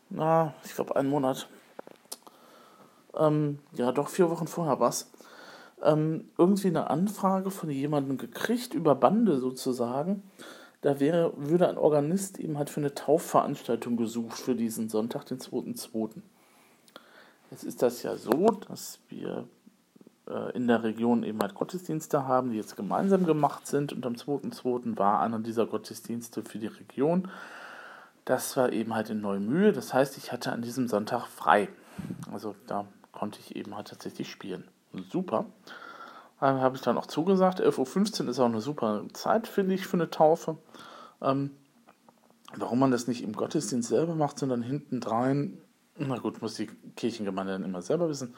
na, 0.10 0.54
ich 0.64 0.74
glaube 0.74 0.96
einen 0.96 1.10
Monat, 1.10 1.48
ähm, 3.16 3.60
ja, 3.74 3.92
doch 3.92 4.10
vier 4.10 4.30
Wochen 4.30 4.48
vorher 4.48 4.80
war 4.80 4.90
es, 4.90 5.12
ähm, 5.84 6.30
irgendwie 6.38 6.68
eine 6.68 6.90
Anfrage 6.90 7.52
von 7.52 7.70
jemandem 7.70 8.18
gekriegt, 8.18 8.74
über 8.74 8.96
Bande 8.96 9.38
sozusagen, 9.40 10.24
da 10.82 11.00
wäre, 11.00 11.34
würde 11.36 11.68
ein 11.68 11.78
Organist 11.78 12.40
eben 12.40 12.58
halt 12.58 12.70
für 12.70 12.80
eine 12.80 12.96
Taufveranstaltung 12.96 13.98
gesucht 13.98 14.38
für 14.40 14.56
diesen 14.56 14.90
Sonntag, 14.90 15.26
den 15.26 15.40
2.2. 15.40 16.22
Jetzt 17.52 17.64
ist 17.64 17.82
das 17.82 18.04
ja 18.04 18.16
so, 18.16 18.48
dass 18.68 19.00
wir 19.10 19.48
in 20.54 20.68
der 20.68 20.84
Region 20.84 21.24
eben 21.24 21.42
halt 21.42 21.56
Gottesdienste 21.56 22.28
haben, 22.28 22.52
die 22.52 22.58
jetzt 22.58 22.76
gemeinsam 22.76 23.26
gemacht 23.26 23.66
sind 23.68 23.94
und 23.94 24.06
am 24.06 24.14
2.2. 24.14 24.98
war 24.98 25.22
einer 25.22 25.40
dieser 25.40 25.66
Gottesdienste 25.66 26.44
für 26.44 26.60
die 26.60 26.68
Region. 26.68 27.30
Das 28.26 28.56
war 28.58 28.72
eben 28.72 28.94
halt 28.94 29.10
in 29.10 29.22
Neumühe, 29.22 29.72
das 29.74 29.94
heißt, 29.94 30.18
ich 30.18 30.32
hatte 30.32 30.52
an 30.52 30.62
diesem 30.62 30.88
Sonntag 30.88 31.26
frei. 31.26 31.68
Also 32.32 32.56
da 32.68 32.86
konnte 33.12 33.40
ich 33.40 33.56
eben 33.56 33.76
halt 33.76 33.88
tatsächlich 33.88 34.30
spielen. 34.30 34.66
Super. 35.12 35.46
Da 36.40 36.60
habe 36.60 36.76
ich 36.76 36.82
dann 36.82 36.98
auch 36.98 37.08
zugesagt. 37.08 37.62
11.15 37.62 38.24
Uhr 38.24 38.30
ist 38.30 38.40
auch 38.40 38.46
eine 38.46 38.62
super 38.62 39.04
Zeit, 39.14 39.48
finde 39.48 39.76
ich, 39.76 39.88
für 39.88 39.98
eine 39.98 40.10
Taufe. 40.10 40.58
Ähm, 41.22 41.52
warum 42.56 42.80
man 42.80 42.92
das 42.92 43.08
nicht 43.08 43.24
im 43.24 43.34
Gottesdienst 43.34 43.90
selber 43.90 44.16
macht, 44.16 44.40
sondern 44.40 44.62
hinten 44.62 45.02
drein, 45.02 45.58
na 45.98 46.18
gut, 46.18 46.42
muss 46.42 46.56
die 46.56 46.68
Kirchengemeinde 46.96 47.54
dann 47.54 47.66
immer 47.66 47.82
selber 47.82 48.08
wissen. 48.08 48.34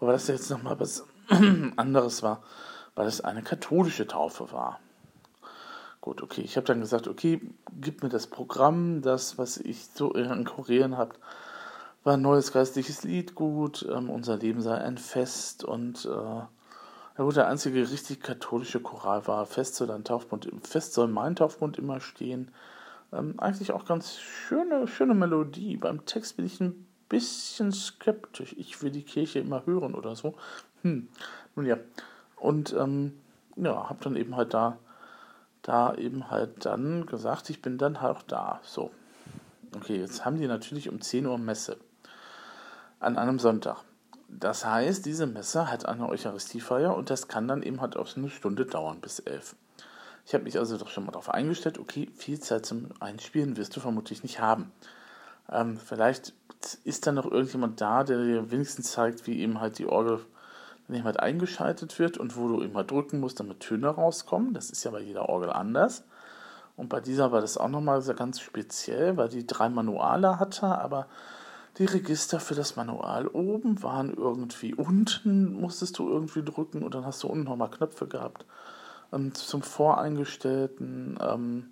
Wobei 0.00 0.12
das 0.12 0.26
jetzt 0.26 0.50
nochmal 0.50 0.78
was 0.80 1.06
anderes 1.76 2.22
war, 2.22 2.42
weil 2.94 3.06
es 3.06 3.20
eine 3.20 3.42
katholische 3.42 4.06
Taufe 4.06 4.52
war. 4.52 4.80
Gut, 6.00 6.22
okay, 6.22 6.42
ich 6.42 6.56
habe 6.56 6.66
dann 6.66 6.80
gesagt, 6.80 7.08
okay, 7.08 7.40
gib 7.80 8.02
mir 8.02 8.10
das 8.10 8.26
Programm, 8.26 9.00
das, 9.00 9.38
was 9.38 9.56
ich 9.56 9.86
so 9.86 10.12
in 10.12 10.44
Korean 10.44 10.98
habe, 10.98 11.14
war 12.02 12.14
ein 12.14 12.22
neues 12.22 12.52
geistliches 12.52 13.04
Lied 13.04 13.34
gut, 13.34 13.86
ähm, 13.90 14.10
unser 14.10 14.36
Leben 14.36 14.60
sei 14.60 14.76
ein 14.76 14.98
Fest 14.98 15.64
und 15.64 16.04
äh, 16.04 16.08
ja 16.08 17.24
gut, 17.24 17.36
der 17.36 17.48
einzige 17.48 17.90
richtig 17.90 18.20
katholische 18.20 18.80
Choral 18.80 19.26
war 19.26 19.46
Fest 19.46 19.76
soll 19.76 19.86
dein 19.86 20.04
Taufbund, 20.04 20.50
Fest 20.62 20.94
soll 20.94 21.08
mein 21.08 21.36
Taufbund 21.36 21.78
immer 21.78 22.00
stehen. 22.00 22.50
Ähm, 23.12 23.38
eigentlich 23.38 23.72
auch 23.72 23.84
ganz 23.84 24.18
schöne, 24.18 24.88
schöne 24.88 25.14
Melodie. 25.14 25.76
Beim 25.76 26.04
Text 26.06 26.36
bin 26.36 26.46
ich 26.46 26.60
ein 26.60 26.86
bisschen 27.08 27.70
skeptisch. 27.70 28.54
Ich 28.58 28.82
will 28.82 28.90
die 28.90 29.04
Kirche 29.04 29.38
immer 29.38 29.64
hören 29.64 29.94
oder 29.94 30.16
so. 30.16 30.34
Hm, 30.84 31.08
nun 31.56 31.66
ja. 31.66 31.78
Und 32.36 32.74
ähm, 32.74 33.18
ja, 33.56 33.88
habe 33.88 34.04
dann 34.04 34.16
eben 34.16 34.36
halt 34.36 34.52
da, 34.52 34.78
da 35.62 35.94
eben 35.94 36.30
halt 36.30 36.66
dann 36.66 37.06
gesagt, 37.06 37.48
ich 37.48 37.62
bin 37.62 37.78
dann 37.78 38.00
halt 38.00 38.16
auch 38.16 38.22
da. 38.22 38.60
So. 38.62 38.90
Okay, 39.74 39.96
jetzt 39.96 40.24
haben 40.24 40.38
die 40.38 40.46
natürlich 40.46 40.90
um 40.90 41.00
10 41.00 41.26
Uhr 41.26 41.38
Messe. 41.38 41.78
An 43.00 43.16
einem 43.16 43.38
Sonntag. 43.38 43.78
Das 44.28 44.64
heißt, 44.64 45.06
diese 45.06 45.26
Messe 45.26 45.70
hat 45.70 45.86
eine 45.86 46.08
Eucharistiefeier 46.08 46.94
und 46.94 47.08
das 47.08 47.28
kann 47.28 47.48
dann 47.48 47.62
eben 47.62 47.80
halt 47.80 47.96
auch 47.96 48.14
eine 48.16 48.28
Stunde 48.28 48.66
dauern 48.66 49.00
bis 49.00 49.20
elf. 49.20 49.56
Ich 50.26 50.34
habe 50.34 50.44
mich 50.44 50.58
also 50.58 50.76
doch 50.76 50.88
schon 50.88 51.04
mal 51.04 51.12
darauf 51.12 51.30
eingestellt, 51.30 51.78
okay, 51.78 52.10
viel 52.14 52.40
Zeit 52.40 52.66
zum 52.66 52.88
Einspielen 53.00 53.56
wirst 53.56 53.76
du 53.76 53.80
vermutlich 53.80 54.22
nicht 54.22 54.40
haben. 54.40 54.72
Ähm, 55.50 55.78
vielleicht 55.78 56.34
ist 56.84 57.06
da 57.06 57.12
noch 57.12 57.30
irgendjemand 57.30 57.80
da, 57.80 58.04
der 58.04 58.18
dir 58.18 58.50
wenigstens 58.50 58.92
zeigt, 58.92 59.26
wie 59.26 59.40
eben 59.40 59.60
halt 59.60 59.78
die 59.78 59.86
Orgel 59.86 60.20
eben 60.88 61.04
halt 61.04 61.20
eingeschaltet 61.20 61.98
wird 61.98 62.18
und 62.18 62.36
wo 62.36 62.48
du 62.48 62.74
halt 62.74 62.90
drücken 62.90 63.20
musst, 63.20 63.40
damit 63.40 63.60
Töne 63.60 63.88
rauskommen. 63.88 64.54
Das 64.54 64.70
ist 64.70 64.84
ja 64.84 64.90
bei 64.90 65.00
jeder 65.00 65.28
Orgel 65.28 65.50
anders. 65.50 66.04
Und 66.76 66.88
bei 66.88 67.00
dieser 67.00 67.32
war 67.32 67.40
das 67.40 67.56
auch 67.56 67.68
nochmal 67.68 68.02
ganz 68.14 68.40
speziell, 68.40 69.16
weil 69.16 69.28
die 69.28 69.46
drei 69.46 69.68
Manuale 69.68 70.38
hatte, 70.38 70.66
aber 70.66 71.06
die 71.78 71.86
Register 71.86 72.40
für 72.40 72.54
das 72.54 72.76
Manual 72.76 73.26
oben 73.28 73.82
waren 73.82 74.14
irgendwie 74.14 74.74
unten, 74.74 75.60
musstest 75.60 75.98
du 75.98 76.08
irgendwie 76.08 76.42
drücken 76.44 76.82
und 76.82 76.94
dann 76.94 77.04
hast 77.04 77.22
du 77.22 77.28
unten 77.28 77.44
nochmal 77.44 77.70
Knöpfe 77.70 78.06
gehabt. 78.06 78.44
Ähm, 79.12 79.34
zum 79.34 79.62
voreingestellten 79.62 81.18
ähm, 81.20 81.70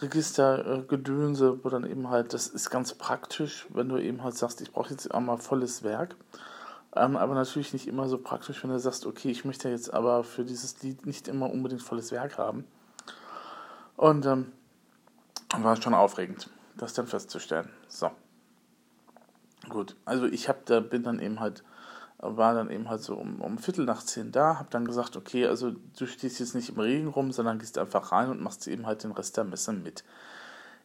Registergedönse, 0.00 1.46
äh, 1.46 1.64
wo 1.64 1.68
dann 1.68 1.84
eben 1.84 2.10
halt, 2.10 2.34
das 2.34 2.48
ist 2.48 2.70
ganz 2.70 2.94
praktisch, 2.94 3.66
wenn 3.70 3.88
du 3.88 3.96
eben 3.96 4.22
halt 4.22 4.36
sagst, 4.36 4.60
ich 4.60 4.72
brauche 4.72 4.90
jetzt 4.90 5.12
einmal 5.14 5.38
volles 5.38 5.82
Werk. 5.82 6.16
Ähm, 6.94 7.16
aber 7.16 7.34
natürlich 7.34 7.72
nicht 7.72 7.88
immer 7.88 8.08
so 8.08 8.18
praktisch, 8.18 8.62
wenn 8.62 8.70
du 8.70 8.78
sagst, 8.78 9.06
okay, 9.06 9.30
ich 9.30 9.44
möchte 9.44 9.68
jetzt 9.68 9.92
aber 9.92 10.24
für 10.24 10.44
dieses 10.44 10.82
Lied 10.82 11.06
nicht 11.06 11.28
immer 11.28 11.50
unbedingt 11.50 11.82
volles 11.82 12.12
Werk 12.12 12.38
haben. 12.38 12.66
Und 13.96 14.26
ähm, 14.26 14.52
war 15.56 15.80
schon 15.80 15.94
aufregend, 15.94 16.50
das 16.76 16.94
dann 16.94 17.06
festzustellen. 17.06 17.70
So. 17.88 18.10
Gut, 19.68 19.96
also 20.04 20.26
ich 20.26 20.48
habe 20.48 20.58
da 20.64 20.80
bin 20.80 21.02
dann 21.02 21.20
eben 21.20 21.40
halt 21.40 21.62
war 22.22 22.54
dann 22.54 22.70
eben 22.70 22.88
halt 22.88 23.02
so 23.02 23.16
um, 23.16 23.40
um 23.40 23.58
Viertel 23.58 23.84
nach 23.84 24.02
zehn 24.04 24.30
da, 24.30 24.58
habe 24.58 24.68
dann 24.70 24.84
gesagt, 24.84 25.16
okay, 25.16 25.46
also 25.46 25.72
du 25.98 26.06
stehst 26.06 26.38
jetzt 26.38 26.54
nicht 26.54 26.68
im 26.68 26.78
Regen 26.78 27.08
rum, 27.08 27.32
sondern 27.32 27.58
gehst 27.58 27.78
einfach 27.78 28.12
rein 28.12 28.30
und 28.30 28.40
machst 28.40 28.68
eben 28.68 28.86
halt 28.86 29.02
den 29.02 29.10
Rest 29.10 29.36
der 29.36 29.44
Messe 29.44 29.72
mit. 29.72 30.04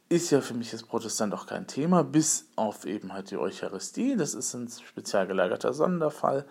Ist 0.10 0.32
ja 0.32 0.40
für 0.40 0.54
mich 0.54 0.72
als 0.72 0.84
Protestant 0.84 1.34
auch 1.34 1.48
kein 1.48 1.68
Thema, 1.68 2.02
bis 2.02 2.48
auf 2.56 2.86
eben 2.86 3.12
halt 3.12 3.30
die 3.30 3.38
Eucharistie. 3.38 4.16
Das 4.16 4.36
ist 4.36 4.54
ein 4.54 4.70
spezial 4.70 5.28
gelagerter 5.28 5.74
Sonderfall, 5.74 6.46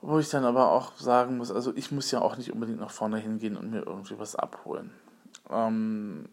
wo 0.00 0.18
ich 0.18 0.30
dann 0.30 0.44
aber 0.44 0.72
auch 0.72 0.96
sagen 0.96 1.36
muss, 1.36 1.52
also 1.52 1.72
ich 1.76 1.92
muss 1.92 2.10
ja 2.10 2.20
auch 2.20 2.36
nicht 2.36 2.52
unbedingt 2.52 2.80
nach 2.80 2.90
vorne 2.90 3.18
hingehen 3.18 3.56
und 3.56 3.70
mir 3.70 3.86
irgendwie 3.86 4.18
was 4.18 4.34
abholen. 4.34 4.90
Ähm, 5.48 6.28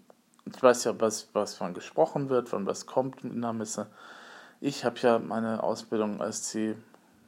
ich 0.45 0.61
weiß 0.61 0.85
ja, 0.85 0.99
was, 0.99 1.29
was 1.33 1.53
von 1.53 1.75
gesprochen 1.75 2.29
wird, 2.29 2.49
von 2.49 2.65
was 2.65 2.87
kommt 2.87 3.23
in 3.23 3.41
der 3.41 3.53
Messe. 3.53 3.87
Ich 4.59 4.85
habe 4.85 4.97
ja 4.99 5.19
meine 5.19 5.61
Ausbildung 5.61 6.19
als 6.19 6.43
C, 6.43 6.75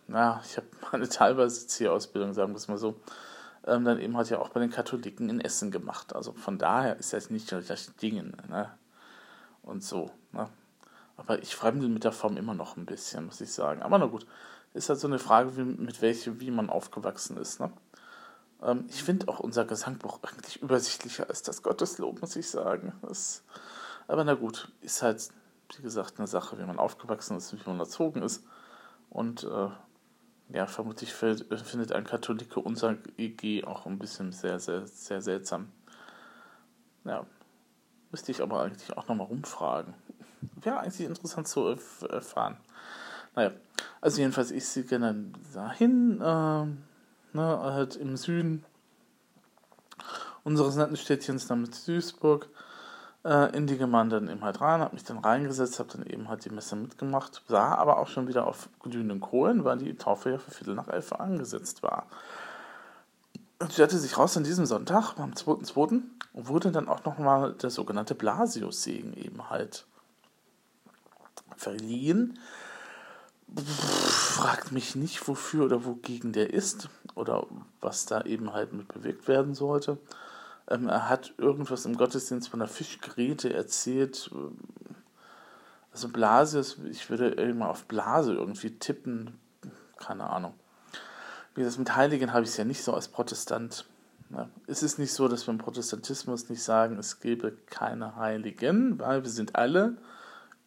na, 0.08 0.42
ich 0.44 0.58
habe 0.58 0.68
meine 0.92 1.08
teilweise 1.08 1.68
C-Ausbildung, 1.68 2.34
sagen 2.34 2.54
wir 2.54 2.58
es 2.58 2.68
mal 2.68 2.80
so, 2.80 2.96
ähm, 3.68 3.86
dann 3.86 4.00
eben 4.00 4.18
halt 4.18 4.32
ja 4.32 4.40
auch 4.40 4.50
bei 4.50 4.60
den 4.60 4.72
Katholiken 4.72 5.30
in 5.30 5.42
Essen 5.42 5.70
gemacht. 5.70 6.16
Also 6.16 6.34
von 6.34 6.58
daher 6.58 6.98
ist 6.98 7.14
das 7.14 7.30
nicht 7.30 7.52
das 7.52 7.96
Ding, 7.98 8.34
ne? 8.50 8.72
Und 9.66 9.84
so, 9.84 10.12
ne? 10.32 10.50
Aber 11.18 11.42
ich 11.42 11.56
fremdel 11.56 11.90
mit 11.90 12.04
der 12.04 12.12
Form 12.12 12.38
immer 12.38 12.54
noch 12.54 12.78
ein 12.78 12.86
bisschen, 12.86 13.26
muss 13.26 13.42
ich 13.42 13.52
sagen. 13.52 13.82
Aber 13.82 13.98
na 13.98 14.06
gut, 14.06 14.26
ist 14.74 14.90
halt 14.90 15.00
so 15.00 15.08
eine 15.08 15.20
Frage, 15.20 15.56
wie, 15.58 15.64
mit 15.64 16.02
welche, 16.02 16.40
wie 16.40 16.52
man 16.52 16.70
aufgewachsen 16.70 17.38
ist, 17.38 17.60
ne? 17.60 17.72
Ähm, 18.62 18.86
ich 18.90 19.04
finde 19.04 19.28
auch 19.28 19.40
unser 19.40 19.66
Gesangbuch 19.66 20.20
eigentlich 20.24 20.62
übersichtlicher 20.62 21.28
als 21.30 21.42
das 21.42 21.64
Gotteslob, 21.64 22.22
muss 22.22 22.36
ich 22.36 22.50
sagen. 22.50 22.94
Das, 23.02 23.44
aber 24.08 24.24
na 24.24 24.34
gut, 24.34 24.72
ist 24.82 25.02
halt 25.02 25.30
wie 25.74 25.82
gesagt, 25.82 26.20
eine 26.20 26.28
Sache, 26.28 26.58
wie 26.58 26.64
man 26.64 26.80
aufgewachsen 26.80 27.38
ist, 27.38 27.54
wie 27.54 27.70
man 27.70 27.80
erzogen 27.80 28.22
ist. 28.22 28.46
Und 29.10 29.44
äh, 29.44 29.70
ja, 30.50 30.68
vermutlich 30.68 31.14
findet 31.14 31.92
ein 31.92 32.04
Katholik 32.04 32.56
unser 32.58 32.98
EG 33.18 33.64
auch 33.64 33.86
ein 33.86 33.98
bisschen 34.00 34.32
sehr, 34.32 34.60
sehr, 34.60 34.86
sehr 34.86 35.22
seltsam. 35.22 35.72
Ja, 37.04 37.26
müsste 38.16 38.32
ich 38.32 38.42
aber 38.42 38.62
eigentlich 38.62 38.98
auch 38.98 39.10
nochmal 39.10 39.28
rumfragen. 39.28 39.94
Wäre 40.62 40.80
eigentlich 40.80 41.06
interessant 41.06 41.50
zu 41.50 41.76
erfahren. 42.08 42.56
Naja, 43.36 43.52
also 44.00 44.22
jedenfalls, 44.22 44.52
ich 44.52 44.66
sehe 44.66 44.84
gerne 44.84 45.34
dahin, 45.54 46.22
äh, 46.22 46.66
ne, 47.36 47.60
halt 47.60 47.98
im 47.98 48.16
Süden 48.16 48.64
unseres 50.46 50.78
netten 50.78 50.96
Städtchens, 50.96 51.50
namens 51.50 51.84
Duisburg 51.84 52.48
äh, 53.26 53.54
in 53.54 53.68
die 53.68 53.78
Gemeinde 53.78 54.22
dann 54.22 54.30
eben 54.30 54.46
halt 54.46 54.62
rein, 54.62 54.80
habe 54.80 54.94
mich 54.94 55.04
dann 55.04 55.18
reingesetzt, 55.18 55.80
habe 55.80 55.90
dann 55.92 56.06
eben 56.06 56.30
halt 56.30 56.46
die 56.46 56.52
Messe 56.52 56.78
mitgemacht, 56.78 57.44
sah 57.50 57.76
aber 57.76 57.98
auch 57.98 58.08
schon 58.08 58.30
wieder 58.30 58.48
auf 58.48 58.70
glühenden 58.82 59.20
Kohlen, 59.20 59.66
weil 59.66 59.80
die 59.80 59.98
Taufe 59.98 60.30
ja 60.30 60.38
für 60.38 60.52
Viertel 60.52 60.76
nach 60.76 60.88
elf 60.88 61.12
angesetzt 61.12 61.84
war. 61.84 62.06
Und 63.60 63.72
stellte 63.72 63.98
sich 63.98 64.18
raus 64.18 64.36
an 64.36 64.44
diesem 64.44 64.66
Sonntag, 64.66 65.18
am 65.18 65.32
2.2., 65.32 66.02
wurde 66.34 66.72
dann 66.72 66.90
auch 66.90 67.06
nochmal 67.06 67.54
der 67.54 67.70
sogenannte 67.70 68.14
Blasius-Segen 68.14 69.14
eben 69.14 69.50
halt 69.50 69.86
verliehen. 71.56 72.38
Fragt 73.56 74.72
mich 74.72 74.96
nicht, 74.96 75.26
wofür 75.28 75.66
oder 75.66 75.86
wogegen 75.86 76.34
der 76.34 76.54
ist 76.54 76.90
oder 77.16 77.48
was 77.80 78.06
da 78.06 78.22
eben 78.24 78.52
halt 78.52 78.74
mit 78.74 78.90
bewegt 78.90 79.28
werden 79.30 79.54
sollte. 79.54 79.98
Ähm, 80.68 80.90
er 80.90 81.08
hat 81.08 81.34
irgendwas 81.38 81.86
im 81.86 81.96
Gottesdienst 81.96 82.50
von 82.50 82.60
der 82.60 82.68
Fischgräte 82.68 83.54
erzählt. 83.54 84.30
Also 85.94 86.10
Blase, 86.10 86.66
ich 86.90 87.10
würde 87.10 87.30
immer 87.30 87.70
auf 87.70 87.86
Blase 87.86 88.34
irgendwie 88.34 88.78
tippen. 88.78 89.40
Keine 89.98 90.30
Ahnung. 90.30 90.54
Wie 91.56 91.62
gesagt, 91.62 91.80
mit 91.80 91.96
Heiligen 91.96 92.34
habe 92.34 92.44
ich 92.44 92.50
es 92.50 92.58
ja 92.58 92.66
nicht 92.66 92.84
so 92.84 92.94
als 92.94 93.08
Protestant. 93.08 93.86
Ja, 94.30 94.50
es 94.68 94.84
ist 94.84 95.00
nicht 95.00 95.14
so, 95.14 95.28
dass 95.28 95.48
wir 95.48 95.54
im 95.54 95.58
Protestantismus 95.58 96.50
nicht 96.50 96.62
sagen, 96.62 96.98
es 96.98 97.22
gäbe 97.22 97.54
keine 97.68 98.16
Heiligen, 98.18 99.00
weil 99.00 99.24
wir 99.24 99.30
sind 99.30 99.56
alle 99.56 99.96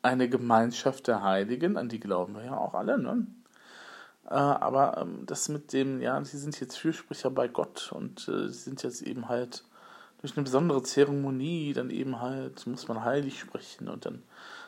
eine 0.01 0.29
Gemeinschaft 0.29 1.07
der 1.09 1.23
Heiligen, 1.23 1.77
an 1.77 1.89
die 1.89 2.01
glauben 2.01 2.35
wir 2.35 2.45
ja 2.45 2.57
auch 2.57 2.73
alle. 2.73 2.99
Ne? 2.99 3.27
Äh, 4.27 4.35
aber 4.35 4.99
ähm, 4.99 5.25
das 5.27 5.49
mit 5.49 5.73
dem, 5.73 6.01
ja, 6.01 6.23
sie 6.25 6.39
sind 6.39 6.59
jetzt 6.61 6.79
Fürsprecher 6.79 7.31
bei 7.31 7.49
Gott 7.49 7.93
und 7.93 8.29
äh, 8.29 8.49
sind 8.49 8.83
jetzt 8.83 9.03
eben 9.03 9.29
halt 9.29 9.65
durch 10.21 10.37
eine 10.37 10.45
besondere 10.45 10.83
Zeremonie 10.83 11.73
dann 11.75 11.91
eben 11.91 12.21
halt, 12.21 12.67
muss 12.67 12.89
man 12.89 13.05
heilig 13.05 13.39
sprechen 13.39 13.89
und 13.89 14.07
dann 14.07 14.23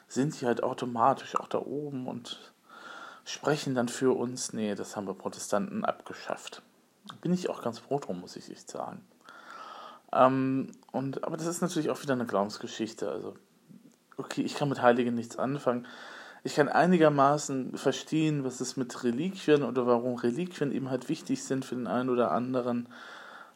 sind 0.09 0.35
sie 0.35 0.47
halt 0.47 0.63
automatisch 0.63 1.37
auch 1.37 1.49
da 1.49 1.59
oben 1.59 2.07
und 2.07 2.53
sprechen 3.31 3.75
dann 3.75 3.89
für 3.89 4.17
uns. 4.17 4.53
Nee, 4.53 4.75
das 4.75 4.97
haben 4.97 5.07
wir 5.07 5.15
Protestanten 5.15 5.85
abgeschafft. 5.85 6.63
Bin 7.23 7.33
ich 7.33 7.49
auch 7.49 7.63
ganz 7.63 7.79
froh 7.79 7.99
drum, 7.99 8.21
muss 8.21 8.37
ich 8.37 8.51
echt 8.51 8.71
sagen. 8.71 9.03
Ähm, 10.13 10.73
und, 10.93 11.25
aber 11.25 11.37
das 11.37 11.47
ist 11.47 11.63
natürlich 11.63 11.91
auch 11.91 12.03
wieder 12.03 12.15
eine 12.15 12.27
Glaubensgeschichte. 12.27 13.11
Also, 13.11 13.37
okay, 14.17 14.43
ich 14.43 14.55
kann 14.55 14.69
mit 14.69 14.83
Heiligen 14.83 15.15
nichts 15.15 15.39
anfangen. 15.39 15.87
Ich 16.43 16.55
kann 16.55 16.69
einigermaßen 16.69 17.77
verstehen, 17.77 18.45
was 18.45 18.61
es 18.61 18.77
mit 18.77 19.05
Reliquien 19.05 19.63
oder 19.63 19.87
warum 19.87 20.17
Reliquien 20.17 20.73
eben 20.73 20.91
halt 20.91 21.09
wichtig 21.09 21.45
sind 21.45 21.65
für 21.65 21.75
den 21.75 21.87
einen 21.87 22.09
oder 22.09 22.31
anderen. 22.33 22.89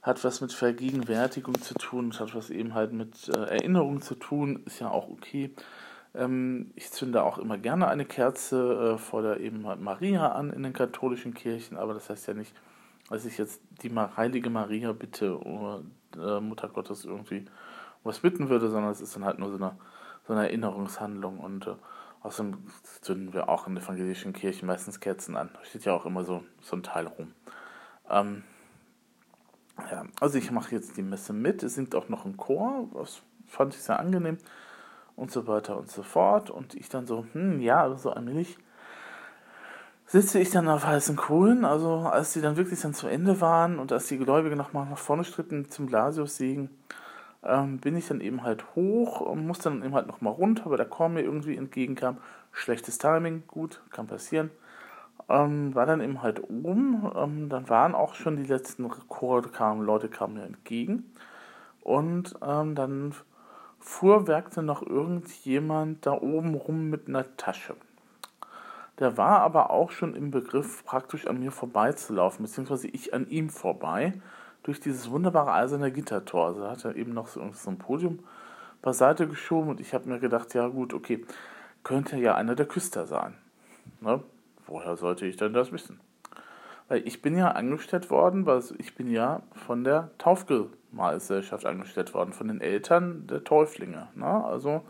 Hat 0.02 0.23
was 0.23 0.43
mit 0.43 0.52
Vergegenwärtigung 0.52 1.61
zu 1.62 1.75
tun, 1.75 2.12
hat 2.19 2.35
was 2.35 2.50
eben 2.50 2.75
halt 2.75 2.93
mit 2.93 3.28
äh, 3.31 3.40
Erinnerung 3.40 4.02
zu 4.02 4.14
tun, 4.14 4.62
ist 4.66 4.81
ja 4.81 4.90
auch 4.90 5.09
okay. 5.09 5.54
Ähm, 6.14 6.71
ich 6.75 6.90
zünde 6.90 7.23
auch 7.23 7.38
immer 7.38 7.59
gerne 7.59 7.88
eine 7.88 8.04
Kerze 8.04 8.94
äh, 8.94 8.99
vor 8.99 9.23
der 9.23 9.40
eben 9.40 9.66
halt 9.66 9.80
Maria 9.80 10.33
an 10.33 10.50
in 10.50 10.62
den 10.62 10.73
katholischen 10.73 11.35
Kirchen, 11.35 11.76
aber 11.76 11.94
das 11.94 12.11
heißt 12.11 12.28
ja 12.28 12.35
nicht, 12.35 12.54
dass 13.11 13.25
ich 13.25 13.38
jetzt 13.38 13.61
die 13.83 13.94
heilige 13.94 14.50
Maria 14.50 14.92
bitte 14.92 15.38
oder 15.38 15.83
äh, 16.16 16.40
Mutter 16.40 16.68
Gottes 16.68 17.04
irgendwie 17.04 17.44
was 18.02 18.21
bitten 18.21 18.49
würde, 18.49 18.71
sondern 18.71 18.92
es 18.92 19.00
ist 19.00 19.16
dann 19.16 19.25
halt 19.25 19.38
nur 19.38 19.50
so 19.50 19.56
eine, 19.56 19.76
so 20.26 20.33
eine 20.33 20.44
Erinnerungshandlung 20.44 21.38
und 21.38 21.66
äh, 21.66 21.75
Außerdem 22.25 22.56
zünden 23.02 23.35
wir 23.35 23.50
auch 23.50 23.66
in 23.66 23.76
evangelischen 23.76 24.33
Kirchen 24.33 24.66
meistens 24.66 24.99
Kerzen 24.99 25.37
an. 25.37 25.50
Da 25.52 25.62
steht 25.62 25.85
ja 25.85 25.92
auch 25.92 26.06
immer 26.06 26.25
so, 26.25 26.42
so 26.62 26.75
ein 26.75 26.83
Teil 26.83 27.06
rum. 27.06 27.35
Ähm, 28.09 28.44
ja, 29.90 30.06
also 30.21 30.38
ich 30.38 30.50
mache 30.50 30.75
jetzt 30.75 30.97
die 30.97 31.02
Messe 31.02 31.35
mit. 31.35 31.62
Es 31.62 31.75
singt 31.75 31.94
auch 31.94 32.09
noch 32.09 32.25
ein 32.25 32.38
Chor, 32.38 32.88
das 32.94 33.21
fand 33.47 33.75
ich 33.75 33.83
sehr 33.83 33.99
angenehm 33.99 34.38
und 35.16 35.30
so 35.30 35.47
weiter 35.47 35.76
und 35.78 35.90
so 35.90 36.02
fort. 36.02 36.50
Und 36.50 36.75
ich 36.75 36.88
dann 36.88 37.06
so, 37.06 37.26
hm, 37.33 37.61
ja, 37.61 37.94
so 37.97 38.11
allmählich 38.11 38.59
sitze 40.06 40.38
ich 40.38 40.50
dann 40.50 40.68
auf 40.68 40.87
heißen 40.87 41.16
Kohlen. 41.16 41.64
Also 41.64 41.99
als 41.99 42.33
die 42.33 42.40
dann 42.40 42.56
wirklich 42.56 42.80
dann 42.80 42.94
zu 42.94 43.06
Ende 43.06 43.40
waren 43.40 43.78
und 43.78 43.92
als 43.92 44.06
die 44.09 44.18
Gläubige 44.18 44.56
nochmal 44.56 44.87
nach 44.87 44.99
vorne 44.99 45.25
stritten 45.25 45.71
zum 45.71 45.87
Blasius-Segen, 45.87 46.71
ähm, 47.42 47.78
bin 47.78 47.97
ich 47.97 48.09
dann 48.09 48.21
eben 48.21 48.42
halt 48.42 48.64
hoch 48.75 49.21
und 49.21 49.47
musste 49.47 49.71
dann 49.71 49.83
eben 49.83 49.94
halt 49.94 50.06
nochmal 50.06 50.33
runter, 50.33 50.71
weil 50.71 50.76
der 50.76 50.87
Chor 50.87 51.09
mir 51.09 51.23
irgendwie 51.23 51.56
entgegenkam. 51.56 52.18
Schlechtes 52.52 52.99
Timing, 52.99 53.42
gut, 53.47 53.83
kann 53.90 54.06
passieren. 54.06 54.50
Ähm, 55.28 55.75
war 55.75 55.87
dann 55.87 56.00
eben 56.00 56.23
halt 56.23 56.42
oben, 56.50 57.11
ähm, 57.16 57.49
dann 57.49 57.68
waren 57.68 57.94
auch 57.94 58.14
schon 58.14 58.37
die 58.37 58.44
letzten 58.44 58.88
Chor, 59.09 59.42
kamen, 59.42 59.83
Leute 59.83 60.09
kamen 60.09 60.35
mir 60.35 60.44
entgegen. 60.44 61.11
Und 61.83 62.35
ähm, 62.42 62.75
dann 62.75 63.14
fuhrwerkte 63.85 64.62
noch 64.62 64.83
irgendjemand 64.83 66.07
da 66.07 66.12
oben 66.12 66.55
rum 66.55 66.88
mit 66.88 67.07
einer 67.07 67.37
Tasche. 67.37 67.76
Der 68.99 69.19
war 69.19 69.41
aber 69.41 69.71
auch 69.71 69.91
schon 69.91 70.14
im 70.14 70.31
Begriff, 70.31 70.85
praktisch 70.85 71.26
an 71.26 71.38
mir 71.38 71.53
vorbeizulaufen, 71.53 72.45
beziehungsweise 72.45 72.88
ich 72.88 73.12
an 73.12 73.29
ihm 73.29 73.50
vorbei 73.50 74.14
durch 74.62 74.81
dieses 74.81 75.11
wunderbare 75.11 75.53
eiserne 75.53 75.93
Gittertor. 75.93 76.47
Also 76.47 76.67
hat 76.67 76.85
er 76.85 76.97
eben 76.97 77.12
noch 77.12 77.29
so, 77.29 77.43
so 77.53 77.71
ein 77.71 77.79
Podium 77.79 78.21
beiseite 78.81 79.29
geschoben 79.29 79.69
und 79.69 79.81
ich 79.81 79.93
habe 79.93 80.09
mir 80.09 80.19
gedacht, 80.19 80.55
ja 80.55 80.67
gut, 80.69 80.95
okay, 80.95 81.25
könnte 81.83 82.17
ja 82.17 82.35
einer 82.37 82.55
der 82.55 82.67
Küster 82.67 83.07
sein. 83.07 83.35
Ne? 84.00 84.23
Woher 84.67 84.97
sollte 84.97 85.26
ich 85.26 85.37
denn 85.37 85.53
das 85.53 85.73
wissen? 85.73 86.00
Weil 86.88 87.07
ich 87.07 87.23
bin 87.23 87.37
ja 87.37 87.53
angestellt 87.53 88.11
worden, 88.11 88.47
weil 88.47 88.62
ich 88.79 88.95
bin 88.95 89.11
ja 89.11 89.43
von 89.53 89.85
der 89.85 90.11
Taufgemeinschaft 90.19 91.64
angestellt 91.64 92.12
worden, 92.14 92.33
von 92.33 92.49
den 92.49 92.61
Eltern 92.61 93.26
der 93.26 93.45
Täuflinge. 93.45 94.09
Ne? 94.14 94.45
Also 94.45 94.83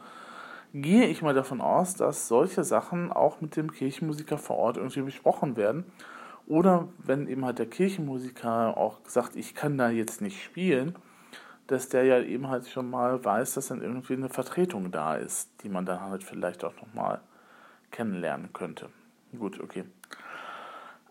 gehe 0.73 1.07
ich 1.07 1.23
mal 1.23 1.35
davon 1.35 1.61
aus, 1.61 1.95
dass 1.95 2.27
solche 2.27 2.65
Sachen 2.65 3.13
auch 3.13 3.41
mit 3.41 3.57
dem 3.57 3.71
Kirchenmusiker 3.71 4.39
vor 4.39 4.57
Ort 4.57 4.77
irgendwie 4.77 5.03
besprochen 5.03 5.57
werden 5.57 5.85
oder 6.47 6.89
wenn 6.99 7.27
eben 7.27 7.45
halt 7.45 7.59
der 7.59 7.67
Kirchenmusiker 7.67 8.77
auch 8.77 8.99
sagt, 9.07 9.37
ich 9.37 9.55
kann 9.55 9.79
da 9.79 9.89
jetzt 9.89 10.21
nicht 10.21 10.43
spielen, 10.43 10.95
dass 11.67 11.89
der 11.89 12.05
ja 12.05 12.21
eben 12.21 12.49
halt 12.49 12.69
schon 12.69 12.91
mal 12.91 13.25
weiß, 13.25 13.55
dass 13.55 13.69
dann 13.69 13.81
irgendwie 13.81 14.15
eine 14.15 14.29
Vertretung 14.29 14.91
da 14.91 15.15
ist, 15.15 15.51
die 15.63 15.71
man 15.71 15.87
dann 15.87 16.01
halt 16.01 16.23
vielleicht 16.23 16.65
auch 16.65 16.75
nochmal 16.77 17.21
kennenlernen 17.91 18.53
könnte. 18.53 18.91
Gut, 19.39 19.61
okay. 19.61 19.85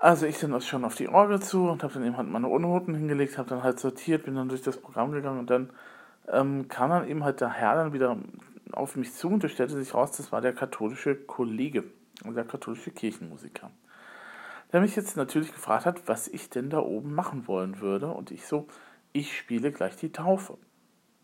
Also 0.04 0.26
ich 0.26 0.38
dann 0.38 0.60
schon 0.60 0.84
auf 0.84 0.96
die 0.96 1.08
Orgel 1.08 1.42
zu 1.42 1.70
und 1.70 1.82
habe 1.82 1.94
dann 1.94 2.06
eben 2.06 2.18
halt 2.18 2.28
meine 2.28 2.50
Unnoten 2.50 2.94
hingelegt, 2.94 3.38
habe 3.38 3.48
dann 3.48 3.63
halt 3.63 3.80
sortiert, 3.80 4.26
bin 4.26 4.36
dann 4.36 4.50
durch 4.50 4.62
das 4.62 4.76
Programm 4.76 5.13
gegangen 5.13 5.39
und 5.39 5.50
dann 5.50 5.70
ähm, 6.28 6.68
kam 6.68 6.89
dann 6.89 7.08
eben 7.08 7.24
halt 7.24 7.39
der 7.39 7.52
Herr 7.52 7.76
dann 7.76 7.94
wieder 7.94 8.18
auf 8.74 8.98
mich 8.98 9.13
zu 9.13 9.30
und 9.30 9.46
es 9.46 9.54
stellte 9.54 9.76
sich 9.76 9.94
raus, 9.94 10.12
das 10.12 10.34
war 10.34 10.42
der 10.42 10.52
katholische 10.52 11.16
Kollege, 11.16 11.86
der 12.26 12.44
katholische 12.44 12.92
Kirchenmusiker 12.92 13.72
der 14.74 14.82
mich 14.82 14.96
jetzt 14.96 15.16
natürlich 15.16 15.54
gefragt 15.54 15.86
hat, 15.86 16.08
was 16.08 16.28
ich 16.28 16.50
denn 16.50 16.72
da 16.72 16.80
oben 16.80 17.13
machen 17.13 17.48
wollen 17.48 17.80
würde. 17.80 18.08
Und 18.08 18.32
ich 18.32 18.48
so, 18.48 18.68
ich 19.13 19.38
spiele 19.38 19.72
gleich 19.72 19.96
die 19.98 20.12
Taufe. 20.12 20.58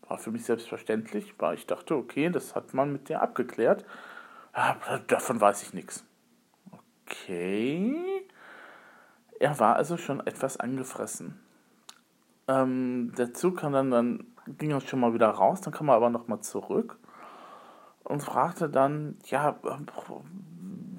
War 0.06 0.18
für 0.18 0.30
mich 0.30 0.44
selbstverständlich, 0.44 1.34
weil 1.38 1.56
ich 1.56 1.66
dachte, 1.66 1.96
okay, 1.96 2.30
das 2.30 2.54
hat 2.54 2.74
man 2.74 2.92
mit 2.92 3.08
dir 3.08 3.20
abgeklärt. 3.20 3.84
Aber 4.52 5.00
davon 5.08 5.40
weiß 5.40 5.64
ich 5.64 5.74
nichts. 5.74 6.04
Okay. 7.04 8.19
Er 9.40 9.58
war 9.58 9.76
also 9.76 9.96
schon 9.96 10.20
etwas 10.26 10.58
angefressen. 10.58 11.40
Ähm, 12.46 13.12
der 13.16 13.32
Zug 13.32 13.56
kam 13.56 13.72
dann, 13.72 13.90
dann 13.90 14.26
ging 14.58 14.70
er 14.70 14.80
schon 14.80 15.00
mal 15.00 15.14
wieder 15.14 15.30
raus, 15.30 15.62
dann 15.62 15.72
kam 15.72 15.88
er 15.88 15.94
aber 15.94 16.10
nochmal 16.10 16.40
zurück 16.40 16.98
und 18.04 18.22
fragte 18.22 18.68
dann, 18.68 19.16
ja, 19.24 19.58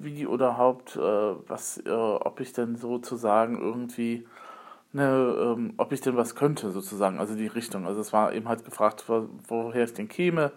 wie 0.00 0.26
oder 0.26 0.56
Haupt, 0.58 0.96
äh, 0.96 1.00
was, 1.00 1.78
äh, 1.86 1.90
ob 1.90 2.40
ich 2.40 2.52
denn 2.52 2.74
sozusagen 2.74 3.60
irgendwie, 3.60 4.26
ne, 4.92 5.36
ähm, 5.38 5.74
ob 5.76 5.92
ich 5.92 6.00
denn 6.00 6.16
was 6.16 6.34
könnte 6.34 6.72
sozusagen, 6.72 7.20
also 7.20 7.36
die 7.36 7.46
Richtung. 7.46 7.86
Also 7.86 8.00
es 8.00 8.12
war 8.12 8.32
eben 8.32 8.48
halt 8.48 8.64
gefragt, 8.64 9.04
wo, 9.06 9.28
woher 9.46 9.84
ich 9.84 9.94
denn 9.94 10.08
käme. 10.08 10.50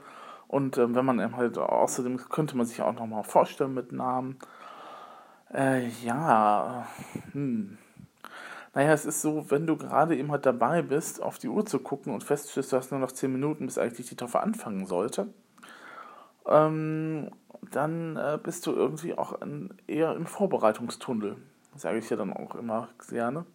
Und 0.47 0.79
ähm, 0.79 0.95
wenn 0.95 1.05
man 1.05 1.19
eben 1.19 1.37
halt 1.37 1.59
außerdem 1.59 2.17
könnte 2.29 2.57
man 2.57 2.65
sich 2.65 2.81
auch 2.81 2.93
nochmal 2.93 3.23
vorstellen 3.23 3.75
mit 3.75 3.91
Namen. 3.91 4.37
Äh, 5.55 5.87
ja, 6.03 6.85
hm. 7.31 7.77
Naja, 8.73 8.91
es 8.91 9.05
ist 9.05 9.21
so, 9.21 9.49
wenn 9.49 9.65
du 9.65 9.77
gerade 9.77 10.17
eben 10.17 10.29
halt 10.31 10.45
dabei 10.45 10.81
bist, 10.81 11.23
auf 11.23 11.37
die 11.37 11.47
Uhr 11.47 11.65
zu 11.65 11.79
gucken 11.79 12.13
und 12.13 12.25
feststellst, 12.25 12.73
du 12.73 12.77
hast 12.77 12.91
nur 12.91 12.99
noch 12.99 13.13
10 13.13 13.31
Minuten, 13.31 13.65
bis 13.65 13.77
eigentlich 13.77 14.09
die 14.09 14.17
Taufe 14.17 14.41
anfangen 14.41 14.85
sollte, 14.85 15.27
ähm, 16.45 17.31
dann 17.71 18.17
äh, 18.17 18.37
bist 18.41 18.67
du 18.67 18.73
irgendwie 18.73 19.17
auch 19.17 19.41
in, 19.41 19.73
eher 19.87 20.13
im 20.15 20.25
Vorbereitungstunnel, 20.25 21.37
sage 21.77 21.99
ich 21.99 22.09
ja 22.09 22.17
dann 22.17 22.33
auch 22.33 22.55
immer 22.55 22.89
gerne. 23.09 23.45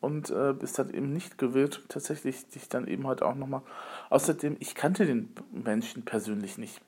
Und 0.00 0.30
äh, 0.30 0.52
bist 0.52 0.78
dann 0.78 0.90
eben 0.90 1.12
nicht 1.12 1.38
gewillt, 1.38 1.82
tatsächlich 1.88 2.46
dich 2.48 2.68
dann 2.68 2.86
eben 2.86 3.08
halt 3.08 3.22
auch 3.22 3.34
nochmal. 3.34 3.62
Außerdem, 4.10 4.56
ich 4.60 4.74
kannte 4.74 5.06
den 5.06 5.34
Menschen 5.50 6.04
persönlich 6.04 6.58
nicht. 6.58 6.80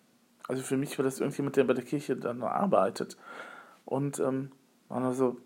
Also 0.46 0.62
für 0.62 0.76
mich 0.76 0.98
war 0.98 1.04
das 1.04 1.18
irgendjemand, 1.18 1.56
der 1.56 1.64
bei 1.64 1.72
der 1.72 1.84
Kirche 1.84 2.14
dann 2.14 2.42
arbeitet. 2.42 3.16
Und 3.86 4.18
ähm, 4.20 4.52
also, 4.90 5.38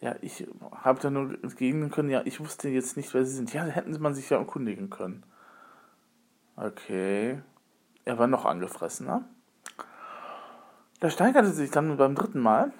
ja, 0.00 0.14
ich 0.22 0.46
habe 0.72 1.00
da 1.00 1.10
nur 1.10 1.34
entgegnen 1.42 1.90
können, 1.90 2.08
ja, 2.08 2.22
ich 2.24 2.40
wusste 2.40 2.70
jetzt 2.70 2.96
nicht, 2.96 3.12
wer 3.12 3.26
sie 3.26 3.34
sind. 3.34 3.52
Ja, 3.52 3.66
da 3.66 3.72
hätten 3.72 4.00
man 4.00 4.14
sich 4.14 4.30
ja 4.30 4.38
erkundigen 4.38 4.88
können. 4.88 5.24
Okay. 6.56 7.42
Er 8.06 8.18
war 8.18 8.26
noch 8.26 8.46
angefressener. 8.46 9.28
Der 11.02 11.10
steigerte 11.10 11.50
sich 11.50 11.70
dann 11.70 11.96
beim 11.96 12.14
dritten 12.14 12.40
Mal. 12.40 12.72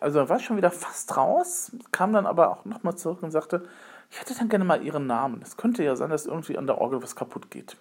Also 0.00 0.18
er 0.18 0.28
war 0.28 0.38
schon 0.38 0.56
wieder 0.56 0.70
fast 0.70 1.16
raus, 1.16 1.72
kam 1.92 2.12
dann 2.12 2.26
aber 2.26 2.50
auch 2.50 2.64
nochmal 2.64 2.96
zurück 2.96 3.22
und 3.22 3.30
sagte, 3.30 3.66
ich 4.10 4.20
hätte 4.20 4.34
dann 4.34 4.48
gerne 4.48 4.64
mal 4.64 4.82
Ihren 4.82 5.06
Namen. 5.06 5.40
Es 5.42 5.56
könnte 5.56 5.82
ja 5.82 5.96
sein, 5.96 6.10
dass 6.10 6.26
irgendwie 6.26 6.58
an 6.58 6.66
der 6.66 6.78
Orgel 6.78 7.02
was 7.02 7.16
kaputt 7.16 7.50
geht. 7.50 7.76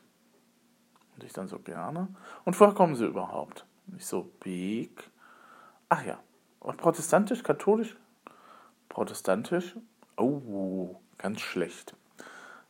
Und 1.15 1.23
ich 1.23 1.33
dann 1.33 1.47
so, 1.47 1.59
gerne. 1.59 2.07
Und 2.45 2.59
woher 2.59 2.73
kommen 2.73 2.95
Sie 2.95 3.05
überhaupt? 3.05 3.65
Ich 3.97 4.05
so, 4.05 4.31
Beek. 4.39 5.09
Ach 5.89 6.03
ja. 6.03 6.17
Protestantisch, 6.63 7.43
katholisch? 7.43 7.95
Protestantisch? 8.89 9.75
Oh, 10.17 10.95
ganz 11.17 11.41
schlecht. 11.41 11.95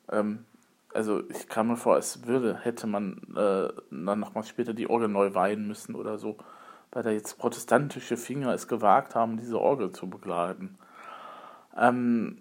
Ähm, 0.10 0.45
also 0.93 1.27
ich 1.29 1.47
kam 1.47 1.67
mir 1.67 1.77
vor, 1.77 1.95
als 1.95 2.25
würde, 2.25 2.58
hätte 2.62 2.88
man 2.88 3.21
äh, 3.36 3.69
dann 3.91 4.19
nochmal 4.19 4.43
später 4.43 4.73
die 4.73 4.89
Orgel 4.89 5.10
neu 5.10 5.34
weihen 5.34 5.67
müssen 5.67 5.95
oder 5.95 6.17
so, 6.17 6.38
weil 6.91 7.03
da 7.03 7.10
jetzt 7.10 7.38
protestantische 7.38 8.17
Finger 8.17 8.53
es 8.53 8.67
gewagt 8.67 9.15
haben, 9.15 9.38
diese 9.38 9.60
Orgel 9.60 9.91
zu 9.91 10.10
begleiten. 10.10 10.77
Ähm, 11.75 12.38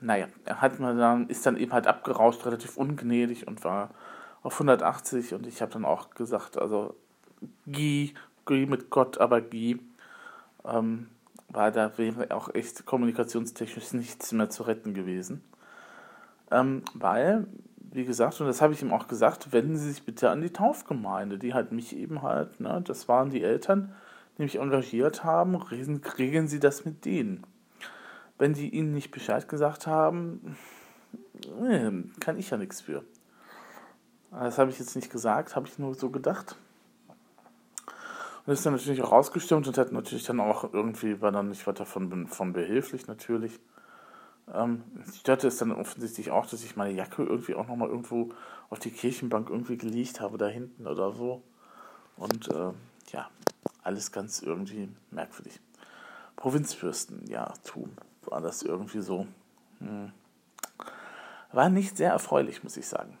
naja, 0.00 0.26
er 0.44 0.60
hat 0.60 0.78
mir 0.80 0.94
dann, 0.94 1.28
ist 1.28 1.46
dann 1.46 1.56
eben 1.56 1.72
halt 1.72 1.86
abgerauscht, 1.86 2.44
relativ 2.44 2.76
ungnädig 2.76 3.46
und 3.46 3.64
war 3.64 3.90
auf 4.42 4.54
180 4.54 5.34
und 5.34 5.46
ich 5.46 5.62
habe 5.62 5.72
dann 5.72 5.84
auch 5.84 6.10
gesagt, 6.10 6.58
also 6.58 6.94
Guy, 7.66 8.14
Guy 8.44 8.66
mit 8.66 8.90
Gott, 8.90 9.18
aber 9.18 9.40
Guy, 9.40 9.80
ähm, 10.66 11.08
weil 11.48 11.72
da 11.72 11.96
wäre 11.98 12.34
auch 12.34 12.52
echt 12.54 12.84
kommunikationstechnisch 12.86 13.92
nichts 13.92 14.32
mehr 14.32 14.50
zu 14.50 14.64
retten 14.64 14.94
gewesen. 14.94 15.42
Ähm, 16.50 16.82
weil, 16.94 17.46
wie 17.78 18.04
gesagt, 18.04 18.40
und 18.40 18.46
das 18.46 18.60
habe 18.60 18.72
ich 18.72 18.82
ihm 18.82 18.92
auch 18.92 19.08
gesagt, 19.08 19.52
wenden 19.52 19.76
Sie 19.76 19.90
sich 19.90 20.04
bitte 20.04 20.30
an 20.30 20.42
die 20.42 20.50
Taufgemeinde, 20.50 21.38
die 21.38 21.54
halt 21.54 21.72
mich 21.72 21.96
eben 21.96 22.22
halt, 22.22 22.60
ne, 22.60 22.82
das 22.84 23.08
waren 23.08 23.30
die 23.30 23.42
Eltern, 23.42 23.94
die 24.36 24.42
mich 24.42 24.58
engagiert 24.58 25.24
haben, 25.24 25.54
regeln, 25.54 26.00
regeln 26.18 26.48
Sie 26.48 26.60
das 26.60 26.84
mit 26.84 27.04
denen. 27.04 27.44
Wenn 28.36 28.52
die 28.52 28.68
Ihnen 28.68 28.92
nicht 28.92 29.12
Bescheid 29.12 29.48
gesagt 29.48 29.86
haben, 29.86 30.56
kann 32.20 32.36
ich 32.36 32.50
ja 32.50 32.56
nichts 32.56 32.80
für. 32.80 33.04
Das 34.32 34.58
habe 34.58 34.70
ich 34.70 34.78
jetzt 34.80 34.96
nicht 34.96 35.10
gesagt, 35.10 35.54
habe 35.54 35.68
ich 35.68 35.78
nur 35.78 35.94
so 35.94 36.10
gedacht. 36.10 36.56
Und 38.46 38.52
ist 38.52 38.66
dann 38.66 38.74
natürlich 38.74 39.02
auch 39.02 39.12
rausgestimmt 39.12 39.66
und 39.66 39.78
hat 39.78 39.92
natürlich 39.92 40.24
dann 40.24 40.40
auch 40.40 40.72
irgendwie, 40.74 41.20
war 41.20 41.32
dann 41.32 41.48
nicht 41.48 41.66
weiter 41.66 41.86
von, 41.86 42.26
von 42.26 42.52
behilflich 42.52 43.06
natürlich. 43.06 43.58
Ähm, 44.52 44.84
störte 45.18 45.48
es 45.48 45.56
dann 45.56 45.72
offensichtlich 45.72 46.30
auch, 46.30 46.46
dass 46.46 46.62
ich 46.62 46.76
meine 46.76 46.92
Jacke 46.92 47.22
irgendwie 47.22 47.54
auch 47.54 47.66
nochmal 47.66 47.88
irgendwo 47.88 48.30
auf 48.68 48.78
die 48.78 48.90
Kirchenbank 48.90 49.48
irgendwie 49.48 49.78
gelegt 49.78 50.20
habe, 50.20 50.36
da 50.36 50.46
hinten 50.46 50.86
oder 50.86 51.12
so. 51.12 51.42
Und 52.16 52.48
äh, 52.48 52.72
ja, 53.12 53.30
alles 53.82 54.12
ganz 54.12 54.42
irgendwie 54.42 54.88
merkwürdig. 55.10 55.60
Provinzfürsten, 56.36 57.26
ja, 57.26 57.54
tun, 57.64 57.96
war 58.22 58.42
das 58.42 58.62
irgendwie 58.62 59.00
so. 59.00 59.26
Hm. 59.78 60.12
War 61.52 61.70
nicht 61.70 61.96
sehr 61.96 62.10
erfreulich, 62.10 62.62
muss 62.62 62.76
ich 62.76 62.86
sagen. 62.86 63.16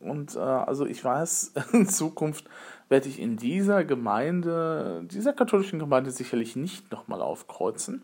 Und 0.00 0.36
äh, 0.36 0.38
also 0.38 0.86
ich 0.86 1.04
weiß, 1.04 1.54
in 1.72 1.88
Zukunft 1.88 2.44
werde 2.88 3.08
ich 3.08 3.18
in 3.18 3.36
dieser 3.36 3.84
Gemeinde, 3.84 5.04
dieser 5.10 5.32
katholischen 5.32 5.78
Gemeinde 5.78 6.10
sicherlich 6.10 6.56
nicht 6.56 6.90
nochmal 6.90 7.22
aufkreuzen. 7.22 8.02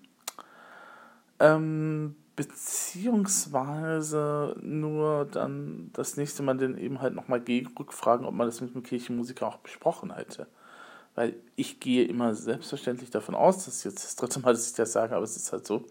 Ähm, 1.41 2.15
beziehungsweise 2.37 4.57
nur 4.61 5.25
dann 5.27 5.91
das 5.93 6.17
nächste 6.17 6.43
Mal 6.43 6.57
dann 6.57 6.79
eben 6.79 7.01
halt 7.01 7.15
nochmal 7.15 7.45
rückfragen, 7.79 8.27
ob 8.27 8.35
man 8.35 8.49
das 8.49 8.61
mit 8.61 8.75
dem 8.75 8.83
Kirchenmusiker 8.83 9.47
auch 9.47 9.59
besprochen 9.59 10.13
hätte. 10.15 10.49
Weil 11.15 11.37
ich 11.55 11.79
gehe 11.79 12.07
immer 12.07 12.35
selbstverständlich 12.35 13.11
davon 13.11 13.37
aus, 13.37 13.65
das 13.65 13.77
ist 13.77 13.85
jetzt 13.85 14.05
das 14.05 14.17
dritte 14.17 14.41
Mal, 14.41 14.53
dass 14.55 14.67
ich 14.69 14.75
das 14.75 14.93
sage, 14.93 15.15
aber 15.15 15.25
es 15.25 15.37
ist 15.37 15.53
halt 15.53 15.65
so, 15.67 15.85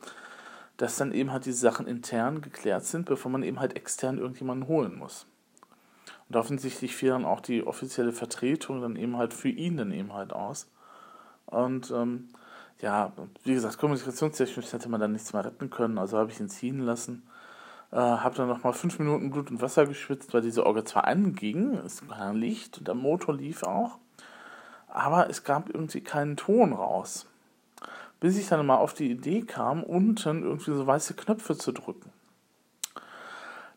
dass 0.77 0.97
dann 0.97 1.13
eben 1.13 1.31
halt 1.31 1.45
diese 1.45 1.59
Sachen 1.59 1.87
intern 1.87 2.41
geklärt 2.41 2.85
sind, 2.85 3.05
bevor 3.05 3.31
man 3.31 3.43
eben 3.43 3.59
halt 3.59 3.75
extern 3.75 4.17
irgendjemanden 4.17 4.67
holen 4.67 4.97
muss. 4.97 5.27
Und 6.33 6.39
offensichtlich 6.39 6.95
fiel 6.95 7.09
dann 7.09 7.25
auch 7.25 7.41
die 7.41 7.61
offizielle 7.61 8.11
Vertretung 8.11 8.81
dann 8.81 8.95
eben 8.95 9.17
halt 9.17 9.35
für 9.35 9.49
ihn 9.49 9.77
dann 9.77 9.91
eben 9.91 10.13
halt 10.13 10.33
aus. 10.33 10.67
Und 11.45 11.91
ähm, 11.91 12.29
ja, 12.81 13.13
wie 13.43 13.53
gesagt, 13.53 13.77
kommunikationstechnisch 13.77 14.73
hätte 14.73 14.89
man 14.89 14.99
dann 14.99 15.11
nichts 15.11 15.31
mehr 15.31 15.45
retten 15.45 15.69
können, 15.69 15.99
also 15.99 16.17
habe 16.17 16.31
ich 16.31 16.39
ihn 16.39 16.49
ziehen 16.49 16.79
lassen. 16.79 17.21
Äh, 17.91 17.97
habe 17.97 18.35
dann 18.35 18.47
nochmal 18.47 18.73
fünf 18.73 18.97
Minuten 18.97 19.29
Blut 19.29 19.51
und 19.51 19.61
Wasser 19.61 19.85
geschwitzt, 19.85 20.33
weil 20.33 20.41
diese 20.41 20.65
Orgel 20.65 20.85
zwar 20.85 21.05
anging, 21.05 21.75
es 21.85 22.09
war 22.09 22.21
ein 22.21 22.37
Licht 22.37 22.79
und 22.79 22.87
der 22.87 22.95
Motor 22.95 23.35
lief 23.35 23.61
auch, 23.61 23.99
aber 24.87 25.29
es 25.29 25.43
gab 25.43 25.69
irgendwie 25.69 26.01
keinen 26.01 26.35
Ton 26.35 26.73
raus. 26.73 27.27
Bis 28.19 28.39
ich 28.39 28.47
dann 28.47 28.65
mal 28.65 28.77
auf 28.77 28.95
die 28.95 29.11
Idee 29.11 29.43
kam, 29.43 29.83
unten 29.83 30.41
irgendwie 30.41 30.73
so 30.73 30.87
weiße 30.87 31.13
Knöpfe 31.13 31.55
zu 31.55 31.73
drücken. 31.73 32.11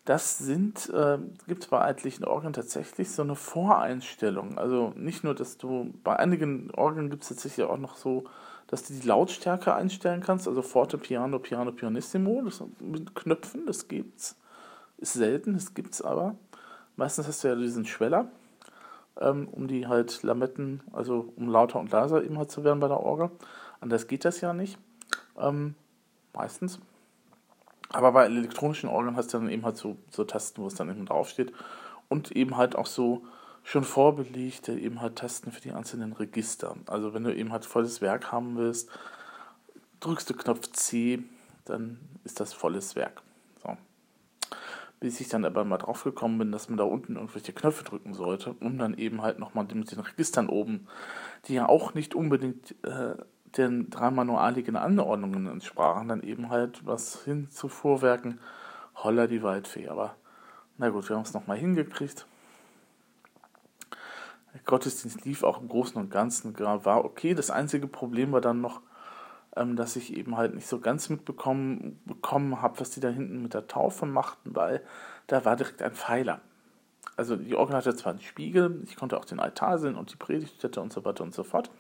Das 0.07 0.39
sind, 0.39 0.89
äh, 0.91 1.19
gibt 1.49 1.65
es 1.65 1.69
bei 1.69 1.81
altlichen 1.81 2.25
Orgeln 2.25 2.53
tatsächlich 2.53 3.11
so 3.11 3.23
eine 3.23 3.35
Voreinstellung. 3.35 4.57
Also 4.57 4.93
nicht 4.95 5.25
nur, 5.25 5.35
dass 5.35 5.59
du, 5.59 5.93
bei 6.05 6.17
einigen 6.17 6.71
Orgeln 6.71 7.11
gibt 7.11 7.25
es 7.25 7.29
tatsächlich 7.31 7.67
auch 7.67 7.77
noch 7.77 7.97
so, 7.97 8.25
dass 8.69 8.85
du 8.85 8.95
die 8.95 9.05
Lautstärke 9.05 9.75
einstellen 9.75 10.21
kannst, 10.21 10.47
also 10.47 10.63
Forte, 10.63 10.97
Piano, 10.97 11.41
Piano, 11.41 11.73
Pianissimo, 11.73 12.41
das 12.45 12.63
mit 12.79 13.17
Knöpfen, 13.17 13.67
das 13.67 13.89
gibt's. 13.89 14.37
Ist 14.99 15.15
selten, 15.15 15.55
das 15.55 15.75
gibt's 15.75 16.01
aber. 16.01 16.37
Meistens 16.95 17.27
hast 17.27 17.43
du 17.43 17.49
ja 17.49 17.57
diesen 17.57 17.85
Schweller, 17.85 18.29
ähm, 19.21 19.49
um 19.51 19.67
die 19.67 19.89
halt 19.89 20.23
Lametten, 20.23 20.83
also 20.93 21.33
um 21.35 21.49
lauter 21.49 21.81
und 21.81 21.91
leiser 21.91 22.23
eben 22.23 22.39
halt 22.39 22.53
zu 22.53 22.63
werden 22.63 22.79
bei 22.79 22.89
der 22.89 23.01
Orgel. 23.01 23.31
Anders 23.81 24.07
geht 24.07 24.25
das 24.25 24.41
ja 24.41 24.53
nicht. 24.53 24.79
Ähm, 25.37 25.75
meistens. 26.33 26.79
Aber 27.91 28.13
bei 28.13 28.25
elektronischen 28.25 28.89
Orgeln 28.89 29.17
hast 29.17 29.33
du 29.33 29.39
dann 29.39 29.51
eben 29.51 29.65
halt 29.65 29.77
so, 29.77 29.97
so 30.11 30.25
Tasten, 30.25 30.63
wo 30.63 30.67
es 30.67 30.75
dann 30.75 30.91
eben 30.91 31.07
draufsteht. 31.07 31.53
Und 32.09 32.33
eben 32.33 32.57
halt 32.57 32.77
auch 32.77 32.87
so 32.87 33.25
schon 33.63 33.85
vorbelegte 33.85 34.79
eben 34.79 35.01
halt 35.01 35.17
Tasten 35.17 35.51
für 35.51 35.61
die 35.61 35.73
einzelnen 35.73 36.13
Register. 36.13 36.77
Also 36.87 37.15
wenn 37.15 37.25
du 37.25 37.35
eben 37.35 37.53
halt 37.53 37.65
volles 37.65 38.01
Werk 38.01 38.31
haben 38.31 38.57
willst, 38.57 38.89
drückst 39.99 40.31
du 40.31 40.35
Knopf 40.35 40.71
C, 40.73 41.25
dann 41.65 41.99
ist 42.23 42.39
das 42.39 42.53
volles 42.53 42.95
Werk. 42.95 43.23
So. 43.63 43.77
Bis 45.01 45.21
ich 45.21 45.29
dann 45.29 45.45
aber 45.45 45.65
mal 45.65 45.79
drauf 45.79 46.05
gekommen 46.05 46.39
bin, 46.39 46.53
dass 46.53 46.69
man 46.69 46.79
da 46.79 46.85
unten 46.85 47.17
irgendwelche 47.17 47.53
Knöpfe 47.53 47.83
drücken 47.83 48.15
sollte, 48.15 48.55
um 48.61 48.79
dann 48.79 48.95
eben 48.95 49.23
halt 49.23 49.41
nochmal 49.41 49.65
mit 49.65 49.91
den 49.91 50.01
Registern 50.01 50.49
oben, 50.49 50.87
die 51.47 51.55
ja 51.55 51.69
auch 51.69 51.93
nicht 51.95 52.15
unbedingt 52.15 52.77
äh, 52.85 53.17
den 53.57 53.91
drei 53.91 54.11
manualigen 54.11 54.77
Anordnungen 54.77 55.47
entsprachen, 55.47 56.09
dann 56.09 56.23
eben 56.23 56.51
halt 56.51 56.85
was 56.87 57.25
hin 57.25 57.51
zu 57.51 57.69
Fuhrwerken. 57.69 58.41
Holla 58.95 59.27
die 59.27 59.43
Waldfee. 59.43 59.89
Aber 59.89 60.17
na 60.79 60.91
gut, 60.91 61.09
wir 61.09 61.17
haben 61.17 61.23
es 61.23 61.35
nochmal 61.35 61.59
hingekriegt. 61.59 62.27
Der 64.53 64.61
Gottesdienst 64.65 65.25
lief 65.25 65.43
auch 65.43 65.61
im 65.61 65.69
Großen 65.69 66.01
und 66.01 66.11
Ganzen, 66.11 66.59
war 66.59 67.05
okay. 67.05 67.35
Das 67.35 67.51
einzige 67.51 67.87
Problem 67.87 68.33
war 68.33 68.41
dann 68.41 68.61
noch, 68.61 68.81
ähm, 69.55 69.77
dass 69.77 69.97
ich 69.97 70.17
eben 70.17 70.37
halt 70.37 70.55
nicht 70.55 70.67
so 70.67 70.81
ganz 70.81 71.09
mitbekommen 71.11 72.01
bekommen 72.05 72.63
habe, 72.63 72.81
was 72.81 72.91
die 72.91 73.01
da 73.01 73.09
hinten 73.09 73.43
mit 73.43 73.55
der 73.55 73.67
Taufe 73.67 74.07
machten, 74.07 74.55
weil 74.55 74.83
da 75.27 75.45
war 75.45 75.57
direkt 75.57 75.83
ein 75.83 75.93
Pfeiler. 75.93 76.41
Also 77.17 77.37
die 77.37 77.55
Orgel 77.55 77.77
hatte 77.77 77.97
zwar 77.97 78.13
einen 78.13 78.21
Spiegel, 78.21 78.83
ich 78.87 78.97
konnte 78.97 79.19
auch 79.19 79.25
den 79.25 79.41
Altar 79.41 79.79
sehen 79.79 79.95
und 79.95 80.13
die 80.13 80.17
Predigtstätte 80.17 80.81
und 80.81 80.93
so 80.93 81.05
weiter 81.05 81.25
und 81.25 81.35
so 81.35 81.45
fort. 81.45 81.71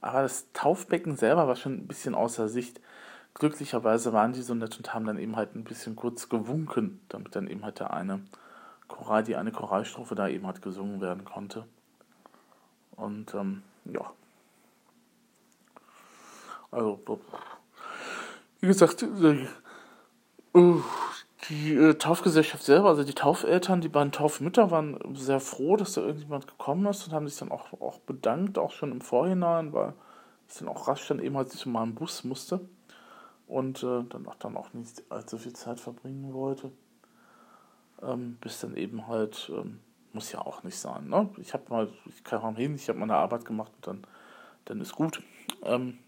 Aber 0.00 0.22
das 0.22 0.52
Taufbecken 0.52 1.16
selber 1.16 1.48
war 1.48 1.56
schon 1.56 1.74
ein 1.74 1.86
bisschen 1.86 2.14
außer 2.14 2.48
Sicht. 2.48 2.80
Glücklicherweise 3.34 4.12
waren 4.12 4.32
die 4.32 4.42
so 4.42 4.54
nett 4.54 4.76
und 4.78 4.94
haben 4.94 5.06
dann 5.06 5.18
eben 5.18 5.36
halt 5.36 5.54
ein 5.54 5.64
bisschen 5.64 5.96
kurz 5.96 6.28
gewunken, 6.28 7.00
damit 7.08 7.36
dann 7.36 7.48
eben 7.48 7.64
halt 7.64 7.80
der 7.80 7.92
eine 7.92 8.20
Choral, 8.88 9.24
die 9.24 9.36
eine 9.36 9.52
Choralstrophe 9.52 10.14
da 10.14 10.28
eben 10.28 10.46
halt 10.46 10.62
gesungen 10.62 11.00
werden 11.00 11.24
konnte. 11.24 11.66
Und 12.92 13.34
ähm, 13.34 13.62
ja. 13.84 14.10
Also, 16.70 17.00
wie 18.60 18.66
gesagt, 18.66 19.02
uh, 19.02 20.82
die 21.48 21.74
äh, 21.74 21.94
Taufgesellschaft 21.94 22.64
selber, 22.64 22.88
also 22.88 23.04
die 23.04 23.14
Taufeltern, 23.14 23.80
die 23.80 23.88
beiden 23.88 24.12
Taufmütter 24.12 24.70
waren 24.70 24.98
sehr 25.14 25.40
froh, 25.40 25.76
dass 25.76 25.94
da 25.94 26.02
irgendjemand 26.02 26.46
gekommen 26.46 26.86
ist 26.86 27.06
und 27.06 27.12
haben 27.12 27.28
sich 27.28 27.38
dann 27.38 27.50
auch, 27.50 27.72
auch 27.80 27.98
bedankt, 28.00 28.58
auch 28.58 28.72
schon 28.72 28.92
im 28.92 29.00
Vorhinein, 29.00 29.72
weil 29.72 29.94
ich 30.48 30.56
dann 30.58 30.68
auch 30.68 30.88
rasch 30.88 31.06
dann 31.08 31.18
eben 31.18 31.36
halt 31.36 31.50
zu 31.50 31.68
meinem 31.68 31.94
Bus 31.94 32.24
musste 32.24 32.60
und 33.46 33.82
äh, 33.82 34.02
dann, 34.08 34.26
auch, 34.26 34.34
dann 34.36 34.56
auch 34.56 34.72
nicht 34.72 35.02
allzu 35.08 35.38
viel 35.38 35.52
Zeit 35.52 35.80
verbringen 35.80 36.32
wollte. 36.32 36.70
Ähm, 38.02 38.36
bis 38.40 38.60
dann 38.60 38.76
eben 38.76 39.06
halt, 39.06 39.50
ähm, 39.54 39.80
muss 40.12 40.32
ja 40.32 40.40
auch 40.40 40.62
nicht 40.62 40.78
sein. 40.78 41.08
Ne? 41.08 41.28
Ich 41.38 41.54
habe 41.54 41.64
mal, 41.68 41.88
ich 42.06 42.24
kam 42.24 42.56
hin, 42.56 42.74
ich 42.74 42.88
habe 42.88 42.98
meine 42.98 43.16
Arbeit 43.16 43.44
gemacht 43.44 43.72
und 43.76 43.86
dann, 43.86 44.06
dann 44.64 44.80
ist 44.80 44.94
gut. 44.94 45.22
Ähm, 45.62 45.98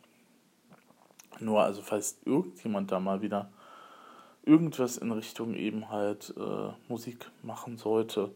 nur 1.40 1.62
also 1.62 1.83
falls 1.83 2.18
irgendjemand 2.24 2.90
da 2.90 2.98
mal 2.98 3.22
wieder 3.22 3.51
irgendwas 4.49 4.97
in 4.97 5.13
Richtung 5.13 5.55
eben 5.55 5.91
halt 5.91 6.35
äh, 6.37 6.73
Musik 6.89 7.31
machen 7.43 7.77
sollte, 7.77 8.31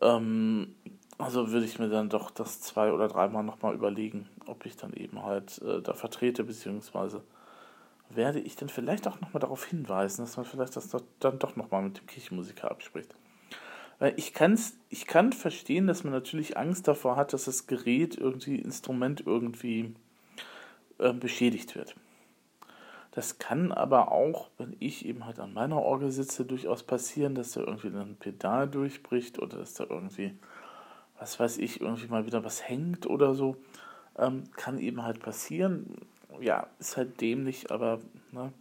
ähm, 0.00 0.74
also 1.18 1.50
würde 1.50 1.66
ich 1.66 1.78
mir 1.78 1.88
dann 1.88 2.08
doch 2.08 2.30
das 2.30 2.60
zwei 2.60 2.92
oder 2.92 3.08
dreimal 3.08 3.42
nochmal 3.42 3.74
überlegen, 3.74 4.28
ob 4.46 4.64
ich 4.64 4.76
dann 4.76 4.92
eben 4.92 5.22
halt 5.22 5.60
äh, 5.62 5.82
da 5.82 5.94
vertrete, 5.94 6.44
beziehungsweise 6.44 7.22
werde 8.08 8.40
ich 8.40 8.56
dann 8.56 8.68
vielleicht 8.68 9.06
auch 9.06 9.20
nochmal 9.20 9.40
darauf 9.40 9.64
hinweisen, 9.64 10.24
dass 10.24 10.36
man 10.36 10.46
vielleicht 10.46 10.76
das 10.76 10.88
dann 11.20 11.38
doch 11.38 11.56
nochmal 11.56 11.82
mit 11.82 11.98
dem 11.98 12.06
Kirchenmusiker 12.06 12.70
abspricht. 12.70 13.14
Weil 13.98 14.14
ich, 14.16 14.32
kann's, 14.32 14.78
ich 14.88 15.06
kann 15.06 15.32
verstehen, 15.32 15.86
dass 15.86 16.04
man 16.04 16.12
natürlich 16.12 16.56
Angst 16.56 16.88
davor 16.88 17.16
hat, 17.16 17.32
dass 17.34 17.44
das 17.44 17.66
Gerät 17.66 18.16
irgendwie, 18.16 18.56
Instrument 18.56 19.22
irgendwie 19.26 19.94
äh, 20.98 21.12
beschädigt 21.12 21.76
wird. 21.76 21.94
Das 23.12 23.38
kann 23.38 23.72
aber 23.72 24.12
auch, 24.12 24.50
wenn 24.56 24.76
ich 24.78 25.04
eben 25.04 25.26
halt 25.26 25.40
an 25.40 25.52
meiner 25.52 25.82
Orgel 25.82 26.12
sitze, 26.12 26.44
durchaus 26.44 26.84
passieren, 26.84 27.34
dass 27.34 27.52
da 27.52 27.60
irgendwie 27.60 27.88
ein 27.88 28.16
Pedal 28.18 28.68
durchbricht 28.68 29.40
oder 29.40 29.58
dass 29.58 29.74
da 29.74 29.84
irgendwie, 29.88 30.34
was 31.18 31.40
weiß 31.40 31.58
ich, 31.58 31.80
irgendwie 31.80 32.06
mal 32.06 32.26
wieder 32.26 32.44
was 32.44 32.68
hängt 32.68 33.06
oder 33.06 33.34
so. 33.34 33.56
Ähm, 34.16 34.44
kann 34.56 34.78
eben 34.78 35.02
halt 35.02 35.20
passieren. 35.20 35.96
Ja, 36.40 36.68
ist 36.78 36.96
halt 36.96 37.20
dämlich, 37.20 37.72
aber 37.72 38.00
ne, 38.30 38.52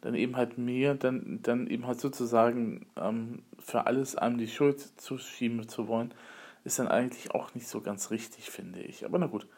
dann 0.00 0.14
eben 0.14 0.36
halt 0.36 0.56
mir, 0.56 0.94
dann, 0.94 1.40
dann 1.42 1.66
eben 1.66 1.86
halt 1.88 2.00
sozusagen 2.00 2.86
ähm, 2.96 3.42
für 3.58 3.86
alles 3.86 4.14
einem 4.14 4.38
die 4.38 4.48
Schuld 4.48 4.80
zuschieben 5.00 5.68
zu 5.68 5.88
wollen, 5.88 6.14
ist 6.62 6.78
dann 6.78 6.88
eigentlich 6.88 7.32
auch 7.32 7.52
nicht 7.54 7.66
so 7.66 7.80
ganz 7.80 8.12
richtig, 8.12 8.48
finde 8.48 8.80
ich. 8.80 9.04
Aber 9.04 9.18
na 9.18 9.26
gut, 9.26 9.48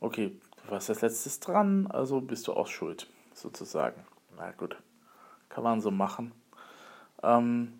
okay, 0.00 0.32
du 0.64 0.70
warst 0.70 0.88
als 0.88 1.02
letztes 1.02 1.40
dran, 1.40 1.86
also 1.86 2.22
bist 2.22 2.48
du 2.48 2.54
auch 2.54 2.68
schuld 2.68 3.06
sozusagen. 3.34 4.02
Na 4.36 4.50
gut, 4.52 4.76
kann 5.48 5.64
man 5.64 5.80
so 5.80 5.90
machen. 5.90 6.32
Ähm, 7.22 7.72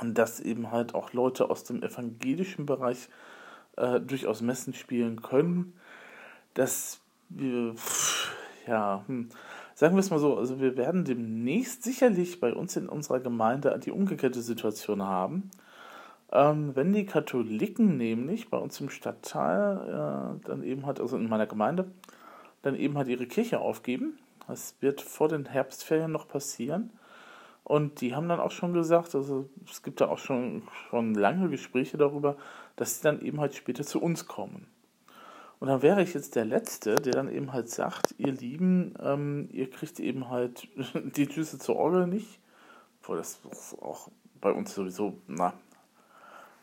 und 0.00 0.16
dass 0.16 0.40
eben 0.40 0.70
halt 0.70 0.94
auch 0.94 1.12
Leute 1.12 1.50
aus 1.50 1.64
dem 1.64 1.82
evangelischen 1.82 2.66
Bereich 2.66 3.08
äh, 3.76 4.00
durchaus 4.00 4.40
Messen 4.40 4.74
spielen 4.74 5.22
können, 5.22 5.74
das, 6.54 7.00
äh, 7.38 7.72
ja, 8.66 9.04
hm, 9.06 9.28
sagen 9.74 9.94
wir 9.94 10.00
es 10.00 10.10
mal 10.10 10.18
so, 10.18 10.36
also 10.36 10.60
wir 10.60 10.76
werden 10.76 11.04
demnächst 11.04 11.82
sicherlich 11.82 12.40
bei 12.40 12.52
uns 12.52 12.76
in 12.76 12.88
unserer 12.88 13.20
Gemeinde 13.20 13.78
die 13.78 13.90
umgekehrte 13.90 14.42
Situation 14.42 15.02
haben. 15.02 15.50
Ähm, 16.32 16.76
wenn 16.76 16.92
die 16.92 17.06
Katholiken 17.06 17.96
nämlich 17.96 18.50
bei 18.50 18.58
uns 18.58 18.80
im 18.80 18.88
Stadtteil 18.88 20.38
äh, 20.40 20.46
dann 20.46 20.62
eben 20.62 20.86
halt, 20.86 21.00
also 21.00 21.16
in 21.16 21.28
meiner 21.28 21.46
Gemeinde, 21.46 21.90
dann 22.62 22.76
eben 22.76 22.96
halt 22.96 23.08
ihre 23.08 23.26
Kirche 23.26 23.60
aufgeben. 23.60 24.18
Das 24.46 24.74
wird 24.80 25.00
vor 25.00 25.28
den 25.28 25.46
Herbstferien 25.46 26.10
noch 26.10 26.28
passieren. 26.28 26.90
Und 27.64 28.00
die 28.00 28.14
haben 28.14 28.28
dann 28.28 28.40
auch 28.40 28.50
schon 28.50 28.72
gesagt, 28.72 29.14
also 29.14 29.48
es 29.70 29.82
gibt 29.82 30.00
da 30.00 30.08
auch 30.08 30.18
schon, 30.18 30.62
schon 30.88 31.14
lange 31.14 31.48
Gespräche 31.48 31.96
darüber, 31.96 32.36
dass 32.76 32.96
sie 32.96 33.02
dann 33.02 33.20
eben 33.20 33.40
halt 33.40 33.54
später 33.54 33.84
zu 33.84 34.02
uns 34.02 34.26
kommen. 34.26 34.66
Und 35.60 35.68
dann 35.68 35.82
wäre 35.82 36.02
ich 36.02 36.14
jetzt 36.14 36.36
der 36.36 36.46
Letzte, 36.46 36.94
der 36.96 37.12
dann 37.12 37.30
eben 37.30 37.52
halt 37.52 37.68
sagt, 37.68 38.14
ihr 38.18 38.32
Lieben, 38.32 38.94
ähm, 39.00 39.48
ihr 39.52 39.70
kriegt 39.70 40.00
eben 40.00 40.30
halt 40.30 40.68
die 40.94 41.26
Düse 41.26 41.58
zur 41.58 41.76
Orgel 41.76 42.06
nicht, 42.06 42.40
obwohl 43.00 43.18
das 43.18 43.40
auch 43.80 44.08
bei 44.40 44.50
uns 44.50 44.74
sowieso, 44.74 45.18
na, 45.28 45.52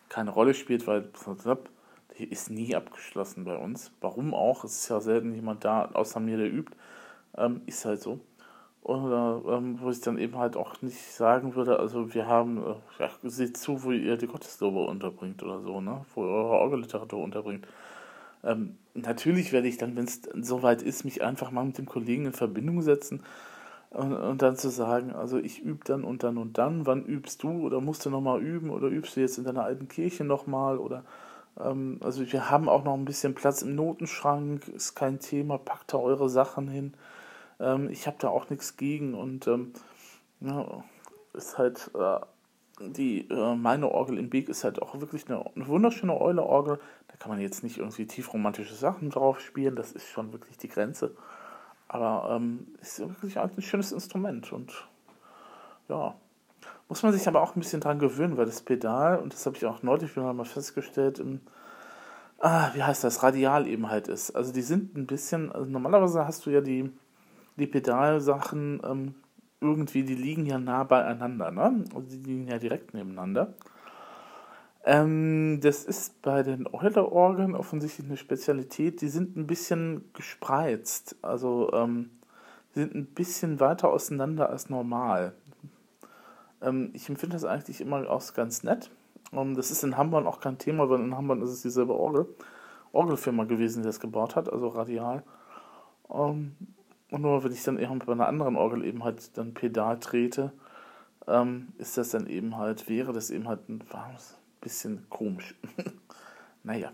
keine 0.10 0.32
Rolle 0.32 0.56
spielt, 0.56 0.88
weil 0.88 1.04
die 1.04 1.68
ist 2.26 2.50
nie 2.50 2.76
abgeschlossen 2.76 3.46
bei 3.46 3.58
uns. 3.58 3.92
Warum 4.02 4.34
auch? 4.34 4.64
Es 4.64 4.84
ist 4.84 4.90
ja 4.90 5.00
selten 5.00 5.34
jemand 5.34 5.66
da, 5.66 5.86
außer 5.94 6.20
mir, 6.20 6.38
der 6.38 6.52
übt. 6.52 6.76
Ähm, 7.38 7.62
ist 7.66 7.86
halt 7.86 8.02
so. 8.02 8.20
Oder 8.82 9.42
ähm, 9.50 9.80
wo 9.82 9.90
ich 9.90 10.00
dann 10.00 10.18
eben 10.18 10.38
halt 10.38 10.56
auch 10.56 10.82
nicht 10.82 11.12
sagen 11.12 11.56
würde, 11.56 11.78
also 11.80 12.14
wir 12.14 12.26
haben, 12.26 12.58
äh, 12.58 13.04
ja, 13.04 13.10
seht 13.24 13.58
zu, 13.58 13.84
wo 13.84 13.92
ihr 13.92 14.16
die 14.16 14.28
Gotteslobe 14.28 14.80
unterbringt 14.80 15.44
oder 15.44 15.60
so, 15.60 15.82
ne? 15.82 16.06
Wo 16.16 16.24
ihr 16.24 16.32
eure 16.32 16.56
Orgelliteratur 16.60 17.22
unterbringt. 17.22 17.68
Ähm, 18.44 18.78
natürlich 18.94 19.52
werde 19.52 19.68
ich 19.68 19.78
dann, 19.78 19.96
wenn 19.98 20.06
es 20.06 20.22
soweit 20.42 20.82
ist, 20.82 21.04
mich 21.04 21.22
einfach 21.22 21.52
mal 21.52 21.66
mit 21.66 21.78
dem 21.78 21.86
Kollegen 21.86 22.28
in 22.28 22.34
Verbindung 22.34 22.82
setzen 22.82 23.24
und, 23.90 24.14
und, 24.14 24.42
dann 24.42 24.56
zu 24.56 24.70
sagen, 24.70 25.12
also 25.12 25.38
ich 25.38 25.62
übe 25.62 25.84
dann 25.86 26.04
und 26.04 26.24
dann 26.24 26.38
und 26.38 26.58
dann, 26.58 26.86
wann 26.86 27.06
übst 27.06 27.44
du 27.44 27.66
oder 27.66 27.82
musst 27.82 28.06
du 28.06 28.10
nochmal 28.10 28.42
üben 28.42 28.70
oder 28.70 28.88
übst 28.88 29.16
du 29.16 29.22
jetzt 29.22 29.38
in 29.38 29.44
deiner 29.44 29.64
alten 29.64 29.88
Kirche 29.88 30.24
nochmal 30.24 30.78
oder 30.78 31.04
also 31.60 32.32
wir 32.32 32.50
haben 32.50 32.70
auch 32.70 32.84
noch 32.84 32.94
ein 32.94 33.06
bisschen 33.06 33.34
Platz 33.34 33.62
im 33.62 33.76
Notenschrank, 33.76 34.68
ist 34.68 34.96
kein 34.96 35.20
Thema, 35.20 35.58
packt 35.58 35.94
da 35.94 35.98
eure 35.98 36.30
Sachen 36.30 36.68
hin. 36.68 36.94
Ähm, 37.60 37.90
ich 37.90 38.08
habe 38.08 38.18
da 38.20 38.30
auch 38.30 38.50
nichts 38.50 38.78
gegen 38.78 39.14
und 39.16 39.48
ähm, 39.48 39.74
ja, 40.40 40.84
ist 41.34 41.58
halt 41.58 41.92
äh, 41.96 42.20
die 42.80 43.28
äh, 43.30 43.56
meine 43.56 43.90
Orgel 43.90 44.20
im 44.20 44.30
Beek 44.30 44.50
ist 44.50 44.64
halt 44.64 44.82
auch 44.82 45.00
wirklich 45.00 45.28
eine, 45.28 45.44
eine 45.56 45.68
wunderschöne 45.68 46.20
Eule-Orgel. 46.20 46.80
Da 47.08 47.16
kann 47.18 47.32
man 47.32 47.42
jetzt 47.42 47.64
nicht 47.64 47.78
irgendwie 47.80 48.06
tiefromantische 48.06 48.76
Sachen 48.76 49.10
drauf 49.10 49.40
spielen, 49.40 49.76
das 49.76 49.92
ist 49.92 50.08
schon 50.08 50.32
wirklich 50.34 50.58
die 50.58 50.70
Grenze. 50.70 51.16
Aber 51.88 52.36
ähm, 52.36 52.68
ist 52.82 53.00
wirklich 53.00 53.40
ein 53.40 53.62
schönes 53.62 53.92
Instrument 53.92 54.52
und 54.52 54.88
ja. 55.90 56.16
Muss 56.90 57.04
man 57.04 57.12
sich 57.14 57.28
aber 57.28 57.42
auch 57.42 57.56
ein 57.56 57.60
bisschen 57.60 57.82
dran 57.82 58.00
gewöhnen, 58.00 58.38
weil 58.38 58.46
das 58.46 58.62
Pedal, 58.62 59.20
und 59.20 59.34
das 59.34 59.46
habe 59.46 59.58
ich 59.58 59.66
auch 59.66 59.84
neulich 59.84 60.16
wieder 60.16 60.34
mal 60.34 60.46
festgestellt, 60.46 61.20
im, 61.20 61.42
ah, 62.40 62.70
wie 62.74 62.84
heißt 62.84 63.04
das, 63.04 63.24
Radial 63.24 63.68
eben 63.68 63.90
halt 63.90 64.08
ist. 64.08 64.32
Also 64.32 64.54
die 64.54 64.62
sind 64.62 64.96
ein 64.96 65.06
bisschen, 65.06 65.52
also 65.52 65.70
normalerweise 65.70 66.26
hast 66.26 66.46
du 66.46 66.50
ja 66.50 66.62
die, 66.62 66.90
die 67.58 67.68
Pedalsachen 67.68 68.82
ähm, 68.86 69.16
irgendwie, 69.60 70.04
die 70.04 70.16
liegen 70.16 70.46
ja 70.46 70.60
nah 70.60 70.84
beieinander, 70.84 71.52
ne? 71.52 71.84
Also 71.94 72.08
die 72.08 72.18
liegen 72.18 72.48
ja 72.48 72.58
direkt 72.58 72.94
nebeneinander. 72.94 73.54
Ähm, 74.86 75.60
das 75.62 75.84
ist 75.84 76.22
bei 76.22 76.44
den 76.44 76.66
Euler-Orgeln 76.72 77.56
offensichtlich 77.56 78.08
eine 78.08 78.16
Spezialität. 78.16 79.02
Die 79.02 79.10
sind 79.10 79.36
ein 79.36 79.46
bisschen 79.46 80.06
gespreizt. 80.14 81.18
Also 81.22 81.72
ähm, 81.74 82.12
die 82.74 82.80
sind 82.80 82.96
ein 82.96 83.06
bisschen 83.08 83.60
weiter 83.60 83.90
auseinander 83.90 84.50
als 84.50 84.70
normal. 84.70 85.34
Ähm, 86.62 86.92
ich 86.94 87.10
empfinde 87.10 87.36
das 87.36 87.46
eigentlich 87.46 87.82
immer 87.82 88.10
auch 88.10 88.34
ganz 88.34 88.64
nett. 88.64 88.92
Ähm, 89.34 89.56
das 89.56 89.72
ist 89.72 89.84
in 89.84 89.98
Hamburg 89.98 90.26
auch 90.26 90.40
kein 90.40 90.58
Thema, 90.58 90.90
weil 90.90 91.00
in 91.00 91.16
Hamburg 91.16 91.42
ist 91.42 91.50
es 91.50 91.62
dieselbe 91.62 91.94
Orgel. 91.94 92.28
Orgelfirma 92.94 93.44
gewesen, 93.44 93.84
die 93.84 93.88
das 93.88 94.00
gebaut 94.00 94.36
hat, 94.36 94.52
also 94.52 94.70
Radial. 94.70 95.24
Ähm, 96.10 96.56
und 97.12 97.22
nur 97.22 97.44
wenn 97.44 97.52
ich 97.52 97.64
dann 97.64 97.80
eben 97.80 98.00
bei 98.00 98.12
einer 98.12 98.28
anderen 98.28 98.56
Orgel 98.56 98.84
eben 98.86 99.04
halt 99.04 99.38
dann 99.38 99.54
Pedal 99.54 100.00
trete, 100.00 100.52
ähm, 101.28 101.70
ist 101.78 101.98
das 101.98 102.10
dann 102.10 102.28
eben 102.28 102.58
halt, 102.58 102.90
wäre 102.90 103.14
das 103.14 103.30
eben 103.30 103.48
halt 103.48 103.70
ein 103.70 103.84
bisschen 104.62 105.10
komisch. 105.10 105.56
naja. 106.64 106.92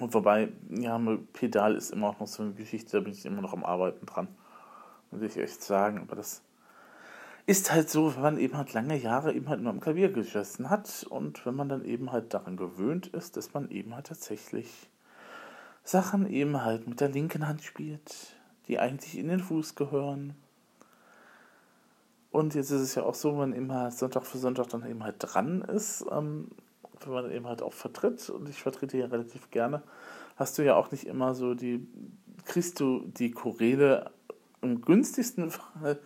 Und 0.00 0.14
wobei, 0.14 0.48
ja, 0.70 1.00
Pedal 1.32 1.76
ist 1.76 1.90
immer 1.90 2.08
auch 2.08 2.20
noch 2.20 2.26
so 2.26 2.42
eine 2.42 2.52
Geschichte, 2.54 2.92
da 2.92 3.00
bin 3.00 3.12
ich 3.12 3.24
immer 3.26 3.42
noch 3.42 3.52
am 3.52 3.64
Arbeiten 3.64 4.06
dran. 4.06 4.28
Muss 5.10 5.22
ich 5.22 5.36
echt 5.36 5.62
sagen. 5.62 5.98
Aber 5.98 6.16
das 6.16 6.42
ist 7.46 7.72
halt 7.72 7.90
so, 7.90 8.14
wenn 8.14 8.22
man 8.22 8.38
eben 8.38 8.56
halt 8.56 8.72
lange 8.72 8.96
Jahre 8.96 9.32
eben 9.32 9.48
halt 9.48 9.60
nur 9.60 9.72
am 9.72 9.80
Klavier 9.80 10.12
gesessen 10.12 10.70
hat 10.70 11.04
und 11.08 11.44
wenn 11.44 11.56
man 11.56 11.68
dann 11.68 11.84
eben 11.84 12.12
halt 12.12 12.34
daran 12.34 12.56
gewöhnt 12.56 13.08
ist, 13.08 13.36
dass 13.36 13.52
man 13.52 13.70
eben 13.70 13.94
halt 13.94 14.06
tatsächlich 14.06 14.88
Sachen 15.84 16.28
eben 16.30 16.62
halt 16.62 16.86
mit 16.86 17.00
der 17.00 17.08
linken 17.08 17.48
Hand 17.48 17.62
spielt 17.62 18.36
die 18.68 18.78
eigentlich 18.78 19.18
in 19.18 19.28
den 19.28 19.40
Fuß 19.40 19.74
gehören. 19.74 20.34
Und 22.30 22.54
jetzt 22.54 22.70
ist 22.70 22.80
es 22.80 22.94
ja 22.94 23.02
auch 23.02 23.14
so, 23.14 23.32
wenn 23.32 23.38
man 23.38 23.52
immer 23.52 23.90
Sonntag 23.90 24.24
für 24.24 24.38
Sonntag 24.38 24.68
dann 24.68 24.88
eben 24.88 25.02
halt 25.02 25.16
dran 25.18 25.62
ist, 25.62 26.04
ähm, 26.10 26.48
wenn 27.04 27.12
man 27.12 27.30
eben 27.30 27.46
halt 27.46 27.62
auch 27.62 27.72
vertritt, 27.72 28.30
und 28.30 28.48
ich 28.48 28.62
vertrete 28.62 28.96
ja 28.96 29.06
relativ 29.06 29.50
gerne, 29.50 29.82
hast 30.36 30.56
du 30.56 30.64
ja 30.64 30.76
auch 30.76 30.90
nicht 30.90 31.06
immer 31.06 31.34
so 31.34 31.54
die, 31.54 31.86
kriegst 32.44 32.80
du 32.80 33.04
die 33.06 33.32
Choräle 33.32 34.10
im 34.62 34.80
günstigsten 34.80 35.50
Fall 35.50 35.98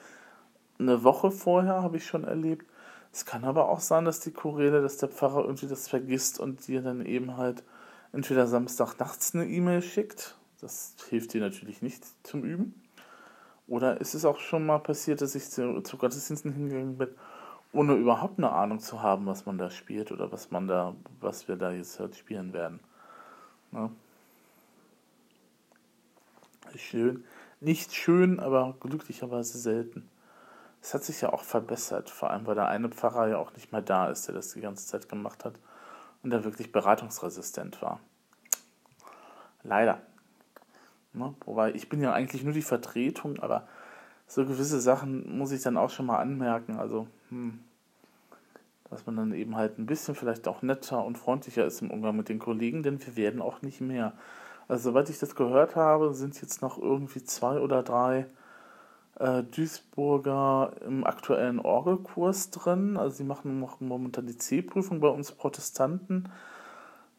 eine 0.78 1.02
Woche 1.02 1.30
vorher, 1.30 1.82
habe 1.82 1.96
ich 1.96 2.06
schon 2.06 2.24
erlebt. 2.24 2.66
Es 3.12 3.24
kann 3.24 3.44
aber 3.44 3.68
auch 3.68 3.80
sein, 3.80 4.04
dass 4.04 4.20
die 4.20 4.32
Choräle, 4.32 4.82
dass 4.82 4.98
der 4.98 5.08
Pfarrer 5.08 5.44
irgendwie 5.44 5.66
das 5.66 5.88
vergisst 5.88 6.38
und 6.38 6.66
dir 6.66 6.82
dann 6.82 7.04
eben 7.04 7.36
halt 7.36 7.64
entweder 8.12 8.46
Samstag 8.46 8.98
nachts 8.98 9.34
eine 9.34 9.46
E-Mail 9.46 9.82
schickt 9.82 10.36
das 10.60 10.96
hilft 11.08 11.32
dir 11.32 11.40
natürlich 11.40 11.82
nicht 11.82 12.04
zum 12.26 12.44
Üben. 12.44 12.82
Oder 13.66 14.00
ist 14.00 14.14
es 14.14 14.24
auch 14.24 14.38
schon 14.38 14.64
mal 14.64 14.78
passiert, 14.78 15.20
dass 15.20 15.34
ich 15.34 15.50
zu, 15.50 15.80
zu 15.82 15.96
Gottesdiensten 15.96 16.52
hingegangen 16.52 16.98
bin, 16.98 17.08
ohne 17.72 17.94
überhaupt 17.94 18.38
eine 18.38 18.52
Ahnung 18.52 18.78
zu 18.78 19.02
haben, 19.02 19.26
was 19.26 19.44
man 19.44 19.58
da 19.58 19.70
spielt 19.70 20.12
oder 20.12 20.30
was 20.30 20.50
man 20.50 20.68
da, 20.68 20.94
was 21.20 21.48
wir 21.48 21.56
da 21.56 21.72
jetzt 21.72 21.98
halt 21.98 22.16
spielen 22.16 22.52
werden. 22.52 22.80
Ja. 23.72 23.90
Schön. 26.76 27.24
Nicht 27.60 27.94
schön, 27.94 28.38
aber 28.38 28.76
glücklicherweise 28.80 29.58
selten. 29.58 30.08
Es 30.86 30.94
hat 30.94 31.02
sich 31.02 31.20
ja 31.20 31.32
auch 31.32 31.42
verbessert, 31.42 32.10
vor 32.10 32.30
allem 32.30 32.46
weil 32.46 32.54
der 32.54 32.68
eine 32.68 32.88
Pfarrer 32.88 33.26
ja 33.26 33.38
auch 33.38 33.52
nicht 33.54 33.72
mehr 33.72 33.82
da 33.82 34.08
ist, 34.08 34.28
der 34.28 34.36
das 34.36 34.52
die 34.52 34.60
ganze 34.60 34.86
Zeit 34.86 35.08
gemacht 35.08 35.44
hat 35.44 35.54
und 36.22 36.30
der 36.30 36.44
wirklich 36.44 36.70
beratungsresistent 36.70 37.82
war. 37.82 37.98
Leider. 39.64 40.00
Ne? 41.12 41.34
Wobei 41.44 41.74
ich 41.74 41.88
bin 41.88 42.00
ja 42.00 42.12
eigentlich 42.12 42.44
nur 42.44 42.52
die 42.52 42.62
Vertretung, 42.62 43.40
aber 43.40 43.66
so 44.28 44.46
gewisse 44.46 44.80
Sachen 44.80 45.36
muss 45.36 45.50
ich 45.50 45.60
dann 45.60 45.76
auch 45.76 45.90
schon 45.90 46.06
mal 46.06 46.18
anmerken. 46.18 46.78
Also, 46.78 47.08
hm, 47.30 47.58
dass 48.88 49.06
man 49.06 49.16
dann 49.16 49.32
eben 49.34 49.56
halt 49.56 49.80
ein 49.80 49.86
bisschen 49.86 50.14
vielleicht 50.14 50.46
auch 50.46 50.62
netter 50.62 51.04
und 51.04 51.18
freundlicher 51.18 51.64
ist 51.64 51.82
im 51.82 51.90
Umgang 51.90 52.16
mit 52.16 52.28
den 52.28 52.38
Kollegen, 52.38 52.84
denn 52.84 53.04
wir 53.04 53.16
werden 53.16 53.42
auch 53.42 53.60
nicht 53.60 53.80
mehr. 53.80 54.12
Also, 54.68 54.90
soweit 54.90 55.10
ich 55.10 55.18
das 55.18 55.34
gehört 55.34 55.74
habe, 55.74 56.14
sind 56.14 56.40
jetzt 56.40 56.62
noch 56.62 56.78
irgendwie 56.78 57.24
zwei 57.24 57.58
oder 57.58 57.82
drei 57.82 58.26
äh, 59.18 59.42
Duisburger 59.42 60.72
im 60.86 61.04
aktuellen 61.04 61.58
Orgelkurs 61.58 62.50
drin. 62.50 62.96
Also, 62.96 63.16
sie 63.16 63.24
machen 63.24 63.60
noch 63.60 63.80
momentan 63.80 64.26
die 64.26 64.36
C-Prüfung 64.36 65.00
bei 65.00 65.08
uns 65.08 65.32
Protestanten. 65.32 66.30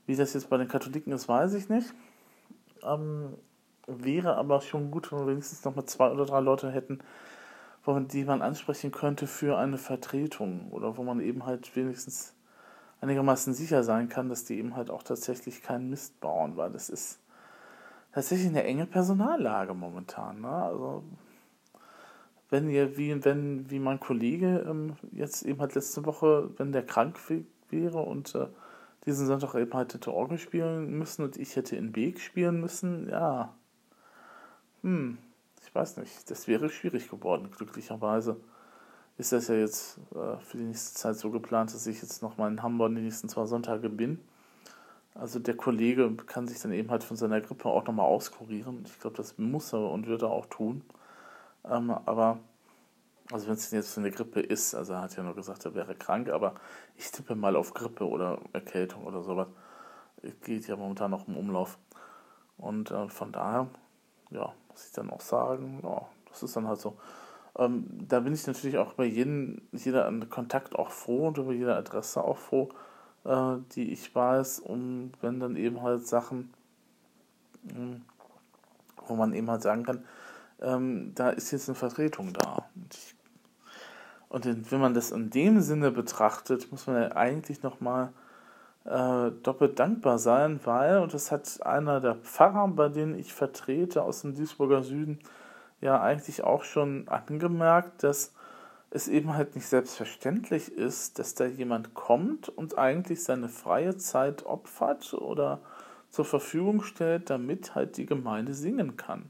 Wie 0.05 0.15
das 0.15 0.33
jetzt 0.33 0.49
bei 0.49 0.57
den 0.57 0.67
Katholiken 0.67 1.11
ist, 1.11 1.27
weiß 1.27 1.53
ich 1.53 1.69
nicht. 1.69 1.93
Ähm, 2.83 3.33
wäre 3.87 4.35
aber 4.35 4.61
schon 4.61 4.91
gut, 4.91 5.11
wenn 5.11 5.19
wir 5.19 5.27
wenigstens 5.27 5.63
noch 5.65 5.75
mal 5.75 5.85
zwei 5.85 6.11
oder 6.11 6.25
drei 6.25 6.39
Leute 6.39 6.71
hätten, 6.71 6.99
man, 7.85 8.07
die 8.07 8.25
man 8.25 8.41
ansprechen 8.41 8.91
könnte 8.91 9.27
für 9.27 9.57
eine 9.57 9.77
Vertretung 9.77 10.71
oder 10.71 10.97
wo 10.97 11.03
man 11.03 11.19
eben 11.19 11.45
halt 11.45 11.75
wenigstens 11.75 12.35
einigermaßen 13.01 13.53
sicher 13.53 13.83
sein 13.83 14.09
kann, 14.09 14.29
dass 14.29 14.45
die 14.45 14.57
eben 14.57 14.75
halt 14.75 14.89
auch 14.89 15.03
tatsächlich 15.03 15.61
keinen 15.61 15.89
Mist 15.89 16.19
bauen, 16.19 16.57
weil 16.57 16.71
das 16.71 16.89
ist 16.89 17.19
tatsächlich 18.11 18.49
eine 18.49 18.63
enge 18.63 18.85
Personallage 18.85 19.73
momentan. 19.73 20.41
Ne? 20.41 20.49
Also 20.49 21.03
wenn 22.49 22.69
ihr, 22.69 22.97
wie, 22.97 23.23
wenn, 23.25 23.69
wie 23.69 23.79
mein 23.79 23.99
Kollege 23.99 24.65
ähm, 24.67 24.93
jetzt 25.11 25.43
eben 25.43 25.59
halt 25.59 25.75
letzte 25.75 26.05
Woche, 26.05 26.49
wenn 26.57 26.71
der 26.71 26.85
krank 26.85 27.19
wäre 27.69 27.99
und 27.99 28.35
äh, 28.35 28.47
diesen 29.05 29.27
Sonntag 29.27 29.55
eben 29.55 29.73
halt 29.73 29.93
hätte 29.93 30.13
Orgel 30.13 30.37
spielen 30.37 30.97
müssen 30.97 31.23
und 31.23 31.37
ich 31.37 31.55
hätte 31.55 31.75
in 31.75 31.91
Beek 31.91 32.19
spielen 32.19 32.59
müssen, 32.59 33.09
ja, 33.09 33.53
hm, 34.83 35.17
ich 35.65 35.73
weiß 35.73 35.97
nicht. 35.97 36.29
Das 36.29 36.47
wäre 36.47 36.69
schwierig 36.69 37.09
geworden. 37.09 37.49
Glücklicherweise 37.55 38.37
ist 39.17 39.31
das 39.31 39.47
ja 39.47 39.55
jetzt 39.55 39.99
äh, 40.13 40.37
für 40.39 40.57
die 40.57 40.63
nächste 40.63 40.97
Zeit 40.97 41.17
so 41.17 41.31
geplant, 41.31 41.73
dass 41.73 41.87
ich 41.87 42.01
jetzt 42.01 42.21
nochmal 42.21 42.51
in 42.51 42.63
Hamburg 42.63 42.95
die 42.95 43.01
nächsten 43.01 43.29
zwei 43.29 43.45
Sonntage 43.45 43.89
bin. 43.89 44.19
Also 45.15 45.39
der 45.39 45.57
Kollege 45.57 46.09
kann 46.27 46.47
sich 46.47 46.59
dann 46.61 46.71
eben 46.71 46.91
halt 46.91 47.03
von 47.03 47.17
seiner 47.17 47.41
Grippe 47.41 47.69
auch 47.69 47.85
nochmal 47.85 48.05
auskurieren. 48.05 48.83
Ich 48.85 48.99
glaube, 48.99 49.17
das 49.17 49.37
muss 49.37 49.73
er 49.73 49.91
und 49.91 50.07
wird 50.07 50.21
er 50.21 50.29
auch 50.29 50.45
tun. 50.45 50.83
Ähm, 51.69 51.91
aber, 51.91 52.39
also 53.31 53.47
wenn 53.47 53.55
es 53.55 53.71
jetzt 53.71 53.97
eine 53.97 54.11
Grippe 54.11 54.39
ist, 54.41 54.75
also 54.75 54.93
er 54.93 55.01
hat 55.01 55.15
ja 55.15 55.23
nur 55.23 55.35
gesagt, 55.35 55.65
er 55.65 55.75
wäre 55.75 55.95
krank, 55.95 56.29
aber 56.29 56.55
ich 56.95 57.11
tippe 57.11 57.35
mal 57.35 57.55
auf 57.55 57.73
Grippe 57.73 58.07
oder 58.07 58.39
Erkältung 58.53 59.05
oder 59.05 59.23
sowas. 59.23 59.47
Geht 60.43 60.67
ja 60.67 60.75
momentan 60.75 61.11
noch 61.11 61.27
im 61.27 61.37
Umlauf. 61.37 61.77
Und 62.57 62.91
äh, 62.91 63.07
von 63.09 63.31
daher, 63.31 63.67
ja, 64.31 64.53
muss 64.69 64.87
ich 64.87 64.93
dann 64.93 65.09
auch 65.09 65.21
sagen, 65.21 65.79
ja, 65.83 66.07
das 66.29 66.43
ist 66.43 66.55
dann 66.55 66.67
halt 66.67 66.79
so. 66.79 66.97
Ähm, 67.57 67.85
da 68.07 68.19
bin 68.19 68.33
ich 68.33 68.45
natürlich 68.45 68.77
auch 68.77 68.93
bei 68.93 69.05
jedem, 69.05 69.61
jeder 69.71 70.11
Kontakt 70.29 70.75
auch 70.75 70.91
froh 70.91 71.27
und 71.27 71.37
über 71.37 71.53
jede 71.53 71.75
Adresse 71.75 72.23
auch 72.23 72.37
froh, 72.37 72.69
äh, 73.25 73.57
die 73.73 73.91
ich 73.91 74.13
weiß, 74.13 74.59
um 74.59 75.11
wenn 75.21 75.39
dann 75.39 75.55
eben 75.55 75.81
halt 75.81 76.07
Sachen, 76.07 76.53
mh, 77.63 77.73
hm, 77.73 78.01
wo 79.07 79.15
man 79.15 79.33
eben 79.33 79.49
halt 79.49 79.61
sagen 79.61 79.83
kann, 79.83 80.03
ähm, 80.61 81.11
da 81.15 81.29
ist 81.29 81.51
jetzt 81.51 81.69
eine 81.69 81.75
Vertretung 81.75 82.33
da. 82.33 82.65
Und, 82.75 82.93
ich, 82.93 83.15
und 84.29 84.71
wenn 84.71 84.79
man 84.79 84.93
das 84.93 85.11
in 85.11 85.29
dem 85.29 85.61
Sinne 85.61 85.91
betrachtet, 85.91 86.71
muss 86.71 86.87
man 86.87 87.01
ja 87.01 87.15
eigentlich 87.15 87.63
nochmal 87.63 88.11
äh, 88.85 89.31
doppelt 89.43 89.79
dankbar 89.79 90.17
sein, 90.17 90.59
weil, 90.63 90.99
und 90.99 91.13
das 91.13 91.31
hat 91.31 91.61
einer 91.65 91.99
der 91.99 92.15
Pfarrer, 92.15 92.67
bei 92.69 92.89
denen 92.89 93.15
ich 93.15 93.33
vertrete 93.33 94.03
aus 94.03 94.21
dem 94.21 94.35
Duisburger 94.35 94.83
Süden, 94.83 95.19
ja 95.81 96.01
eigentlich 96.01 96.43
auch 96.43 96.63
schon 96.63 97.07
angemerkt, 97.07 98.03
dass 98.03 98.33
es 98.89 99.07
eben 99.07 99.33
halt 99.35 99.55
nicht 99.55 99.67
selbstverständlich 99.67 100.71
ist, 100.71 101.19
dass 101.19 101.35
da 101.35 101.45
jemand 101.45 101.93
kommt 101.93 102.49
und 102.49 102.77
eigentlich 102.77 103.23
seine 103.23 103.49
freie 103.49 103.97
Zeit 103.97 104.45
opfert 104.45 105.13
oder 105.13 105.59
zur 106.09 106.25
Verfügung 106.25 106.81
stellt, 106.81 107.29
damit 107.29 107.75
halt 107.75 107.97
die 107.97 108.05
Gemeinde 108.05 108.53
singen 108.53 108.95
kann. 108.95 109.29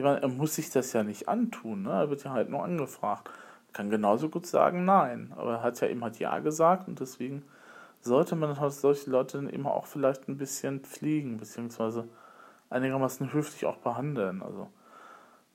Ich 0.00 0.04
meine, 0.04 0.22
er 0.22 0.28
muss 0.28 0.54
sich 0.54 0.70
das 0.70 0.94
ja 0.94 1.02
nicht 1.02 1.28
antun, 1.28 1.82
ne? 1.82 1.90
er 1.90 2.08
wird 2.08 2.24
ja 2.24 2.30
halt 2.30 2.48
nur 2.48 2.64
angefragt. 2.64 3.28
Er 3.68 3.72
kann 3.74 3.90
genauso 3.90 4.30
gut 4.30 4.46
sagen 4.46 4.86
Nein, 4.86 5.30
aber 5.36 5.56
er 5.56 5.62
hat 5.62 5.78
ja 5.82 5.88
eben 5.88 6.02
halt 6.02 6.18
Ja 6.18 6.38
gesagt 6.38 6.88
und 6.88 7.00
deswegen 7.00 7.42
sollte 8.00 8.34
man 8.34 8.58
halt 8.58 8.72
solche 8.72 9.10
Leute 9.10 9.36
dann 9.36 9.50
eben 9.50 9.66
auch 9.66 9.84
vielleicht 9.84 10.26
ein 10.26 10.38
bisschen 10.38 10.80
pflegen, 10.80 11.36
beziehungsweise 11.36 12.08
einigermaßen 12.70 13.34
höflich 13.34 13.66
auch 13.66 13.76
behandeln. 13.76 14.42
Also 14.42 14.70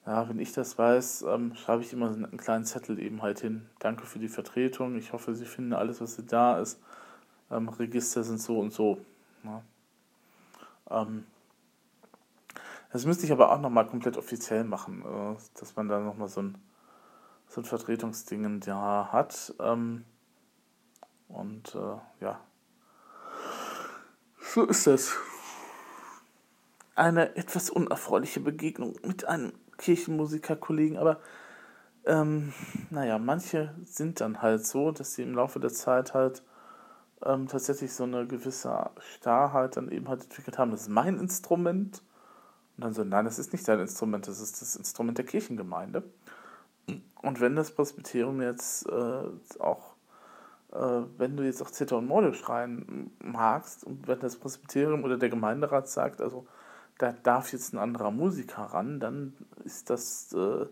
ja, 0.06 0.30
wenn 0.30 0.38
ich 0.38 0.54
das 0.54 0.78
weiß, 0.78 1.24
ähm, 1.28 1.56
schreibe 1.56 1.82
ich 1.82 1.92
immer 1.92 2.12
einen 2.12 2.38
kleinen 2.38 2.66
Zettel 2.66 3.00
eben 3.00 3.24
halt 3.24 3.40
hin. 3.40 3.68
Danke 3.80 4.06
für 4.06 4.20
die 4.20 4.28
Vertretung. 4.28 4.96
Ich 4.96 5.12
hoffe, 5.12 5.34
Sie 5.34 5.46
finden 5.46 5.74
alles, 5.74 6.02
was 6.02 6.24
da 6.28 6.60
ist. 6.60 6.80
Ähm, 7.50 7.68
Register 7.68 8.24
sind 8.24 8.40
so 8.40 8.60
und 8.60 8.72
so. 8.72 9.00
Ja. 9.44 9.64
Ähm, 10.92 11.26
das 12.96 13.06
müsste 13.06 13.26
ich 13.26 13.34
aber 13.34 13.52
auch 13.52 13.60
nochmal 13.60 13.86
komplett 13.88 14.16
offiziell 14.16 14.64
machen, 14.64 15.02
äh, 15.02 15.36
dass 15.60 15.76
man 15.76 15.90
da 15.90 16.00
nochmal 16.00 16.30
so 16.30 16.42
ein, 16.42 16.58
so 17.46 17.60
ein 17.60 17.66
Vertretungsding 17.66 18.62
da 18.62 19.10
hat. 19.12 19.54
Ähm, 19.60 20.06
und 21.28 21.76
äh, 21.76 22.24
ja, 22.24 22.40
so 24.40 24.64
ist 24.64 24.88
das. 24.88 25.14
Eine 26.96 27.36
etwas 27.36 27.70
unerfreuliche 27.70 28.40
Begegnung 28.40 28.96
mit 29.06 29.26
einem 29.26 29.52
Kirchenmusikerkollegen, 29.78 30.98
aber 30.98 31.20
ähm, 32.06 32.54
naja, 32.92 33.20
manche 33.20 33.76
sind 33.84 34.22
dann 34.22 34.42
halt 34.42 34.66
so, 34.66 34.92
dass 34.92 35.16
sie 35.16 35.24
im 35.24 35.34
Laufe 35.34 35.60
der 35.60 35.74
Zeit 35.74 36.14
halt 36.14 36.44
ähm, 37.26 37.50
tatsächlich 37.50 37.92
so 37.92 38.06
eine 38.06 38.26
gewisse 38.26 38.90
Starrheit 39.18 39.76
dann 39.76 39.92
eben 39.92 40.08
halt 40.08 40.24
entwickelt 40.24 40.58
haben. 40.58 40.72
Das 40.72 40.84
ist 40.84 40.90
mein 40.90 41.20
Instrument. 41.20 42.02
Und 42.78 42.84
dann 42.84 42.94
so, 42.94 43.04
nein, 43.04 43.26
das 43.26 43.40
ist 43.40 43.54
nicht 43.54 43.68
dein 43.68 43.80
Instrument, 43.80 44.28
das 44.28 44.42
ist 44.42 44.62
das 44.62 44.76
Instrument 44.76 45.18
der 45.18 45.26
Kirchengemeinde. 45.26 46.04
Und 47.22 47.40
wenn 47.40 47.56
das 47.56 47.72
Presbyterium 47.72 48.42
jetzt 48.42 48.88
äh, 48.88 49.24
auch, 49.60 49.96
äh, 50.72 51.02
wenn 51.18 51.38
du 51.38 51.44
jetzt 51.44 51.62
auch 51.62 51.72
Zitter 51.72 51.98
und 51.98 52.08
Morde 52.08 52.34
schreien 52.34 53.12
magst, 53.24 53.84
und 53.84 54.08
wenn 54.08 54.20
das 54.20 54.36
Presbyterium 54.36 55.04
oder 55.04 55.18
der 55.18 55.30
Gemeinderat 55.30 55.88
sagt, 55.88 56.22
also 56.22 56.46
da 56.98 57.14
darf 57.24 57.52
jetzt 57.52 57.74
ein 57.74 57.80
anderer 57.80 58.12
Musiker 58.12 58.64
ran, 58.64 59.00
dann 59.00 59.34
ist 59.64 59.90
das, 59.90 60.34
äh, 60.34 60.66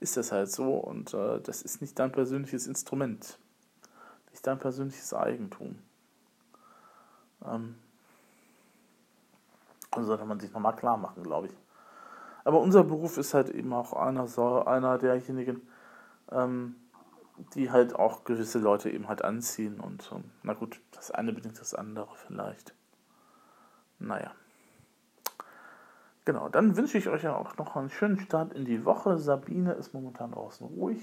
ist 0.00 0.16
das 0.16 0.32
halt 0.32 0.50
so 0.50 0.74
und 0.74 1.14
äh, 1.14 1.40
das 1.40 1.62
ist 1.62 1.80
nicht 1.80 1.98
dein 1.98 2.12
persönliches 2.12 2.66
Instrument, 2.66 3.38
nicht 4.30 4.46
dein 4.46 4.58
persönliches 4.58 5.12
Eigentum. 5.14 5.78
Ähm, 7.44 7.76
sollte 10.04 10.24
man 10.24 10.40
sich 10.40 10.52
nochmal 10.52 10.76
klar 10.76 10.96
machen, 10.96 11.22
glaube 11.22 11.48
ich. 11.48 11.56
Aber 12.44 12.60
unser 12.60 12.84
Beruf 12.84 13.18
ist 13.18 13.34
halt 13.34 13.50
eben 13.50 13.72
auch 13.72 13.92
einer, 13.92 14.26
einer 14.68 14.98
derjenigen, 14.98 15.68
ähm, 16.30 16.76
die 17.54 17.70
halt 17.70 17.94
auch 17.94 18.24
gewisse 18.24 18.58
Leute 18.58 18.90
eben 18.90 19.08
halt 19.08 19.22
anziehen 19.22 19.80
und 19.80 20.10
ähm, 20.14 20.30
na 20.42 20.54
gut, 20.54 20.80
das 20.92 21.10
eine 21.10 21.32
bedingt 21.32 21.60
das 21.60 21.74
andere 21.74 22.14
vielleicht. 22.14 22.74
Naja. 23.98 24.32
Genau, 26.24 26.48
dann 26.48 26.76
wünsche 26.76 26.98
ich 26.98 27.08
euch 27.08 27.22
ja 27.22 27.36
auch 27.36 27.56
noch 27.56 27.76
einen 27.76 27.90
schönen 27.90 28.18
Start 28.18 28.52
in 28.52 28.64
die 28.64 28.84
Woche. 28.84 29.18
Sabine 29.18 29.72
ist 29.74 29.94
momentan 29.94 30.32
draußen 30.32 30.66
ruhig. 30.66 31.00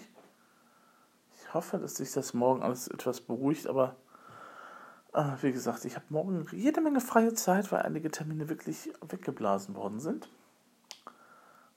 Ich 1.37 1.53
hoffe, 1.53 1.77
dass 1.77 1.95
sich 1.95 2.11
das 2.11 2.33
morgen 2.33 2.61
alles 2.61 2.87
etwas 2.87 3.21
beruhigt, 3.21 3.67
aber 3.67 3.95
äh, 5.13 5.41
wie 5.41 5.51
gesagt, 5.51 5.85
ich 5.85 5.95
habe 5.95 6.05
morgen 6.09 6.45
jede 6.51 6.81
Menge 6.81 7.01
freie 7.01 7.33
Zeit, 7.33 7.71
weil 7.71 7.81
einige 7.81 8.11
Termine 8.11 8.49
wirklich 8.49 8.91
weggeblasen 9.07 9.75
worden 9.75 9.99
sind. 9.99 10.29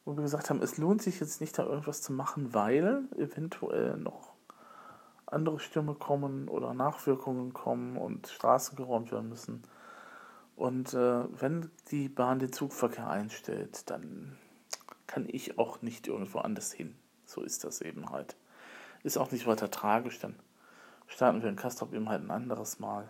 Wo 0.05 0.17
wir 0.17 0.23
gesagt 0.23 0.51
haben, 0.51 0.63
es 0.63 0.79
lohnt 0.79 1.03
sich 1.03 1.21
jetzt 1.21 1.41
nicht 1.41 1.59
da 1.59 1.65
irgendwas 1.65 2.01
zu 2.01 2.13
machen, 2.13 2.55
weil 2.55 3.05
eventuell 3.17 3.97
noch 3.97 4.35
andere 5.27 5.59
Stürme 5.59 5.95
kommen 5.95 6.49
oder 6.49 6.75
Nachwirkungen 6.75 7.53
kommen 7.53 7.97
und 7.97 8.29
Straßen 8.29 8.77
geräumt 8.77 9.11
werden 9.11 9.29
müssen. 9.29 9.63
Und 10.55 10.95
äh, 10.95 11.25
wenn 11.41 11.71
die 11.91 12.09
Bahn 12.09 12.39
den 12.39 12.53
Zugverkehr 12.53 13.09
einstellt, 13.09 13.91
dann 13.91 14.39
kann 15.07 15.27
ich 15.29 15.59
auch 15.59 15.83
nicht 15.83 16.07
irgendwo 16.07 16.39
anders 16.39 16.73
hin. 16.73 16.97
So 17.27 17.43
ist 17.43 17.65
das 17.65 17.81
eben 17.81 18.11
halt. 18.11 18.37
Ist 19.03 19.19
auch 19.19 19.31
nicht 19.31 19.47
weiter 19.47 19.71
tragisch, 19.71 20.19
dann 20.21 20.37
starten 21.07 21.43
wir 21.43 21.49
in 21.49 21.57
Kastrop 21.57 21.93
eben 21.93 22.09
halt 22.09 22.23
ein 22.23 22.31
anderes 22.31 22.79
Mal. 22.79 23.09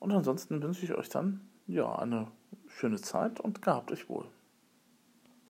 Und 0.00 0.12
ansonsten 0.12 0.62
wünsche 0.62 0.84
ich 0.84 0.94
euch 0.94 1.08
dann 1.08 1.40
ja 1.66 1.94
eine 1.94 2.26
schöne 2.66 3.00
Zeit 3.00 3.38
und 3.38 3.62
gehabt 3.62 3.92
euch 3.92 4.08
wohl. 4.08 4.26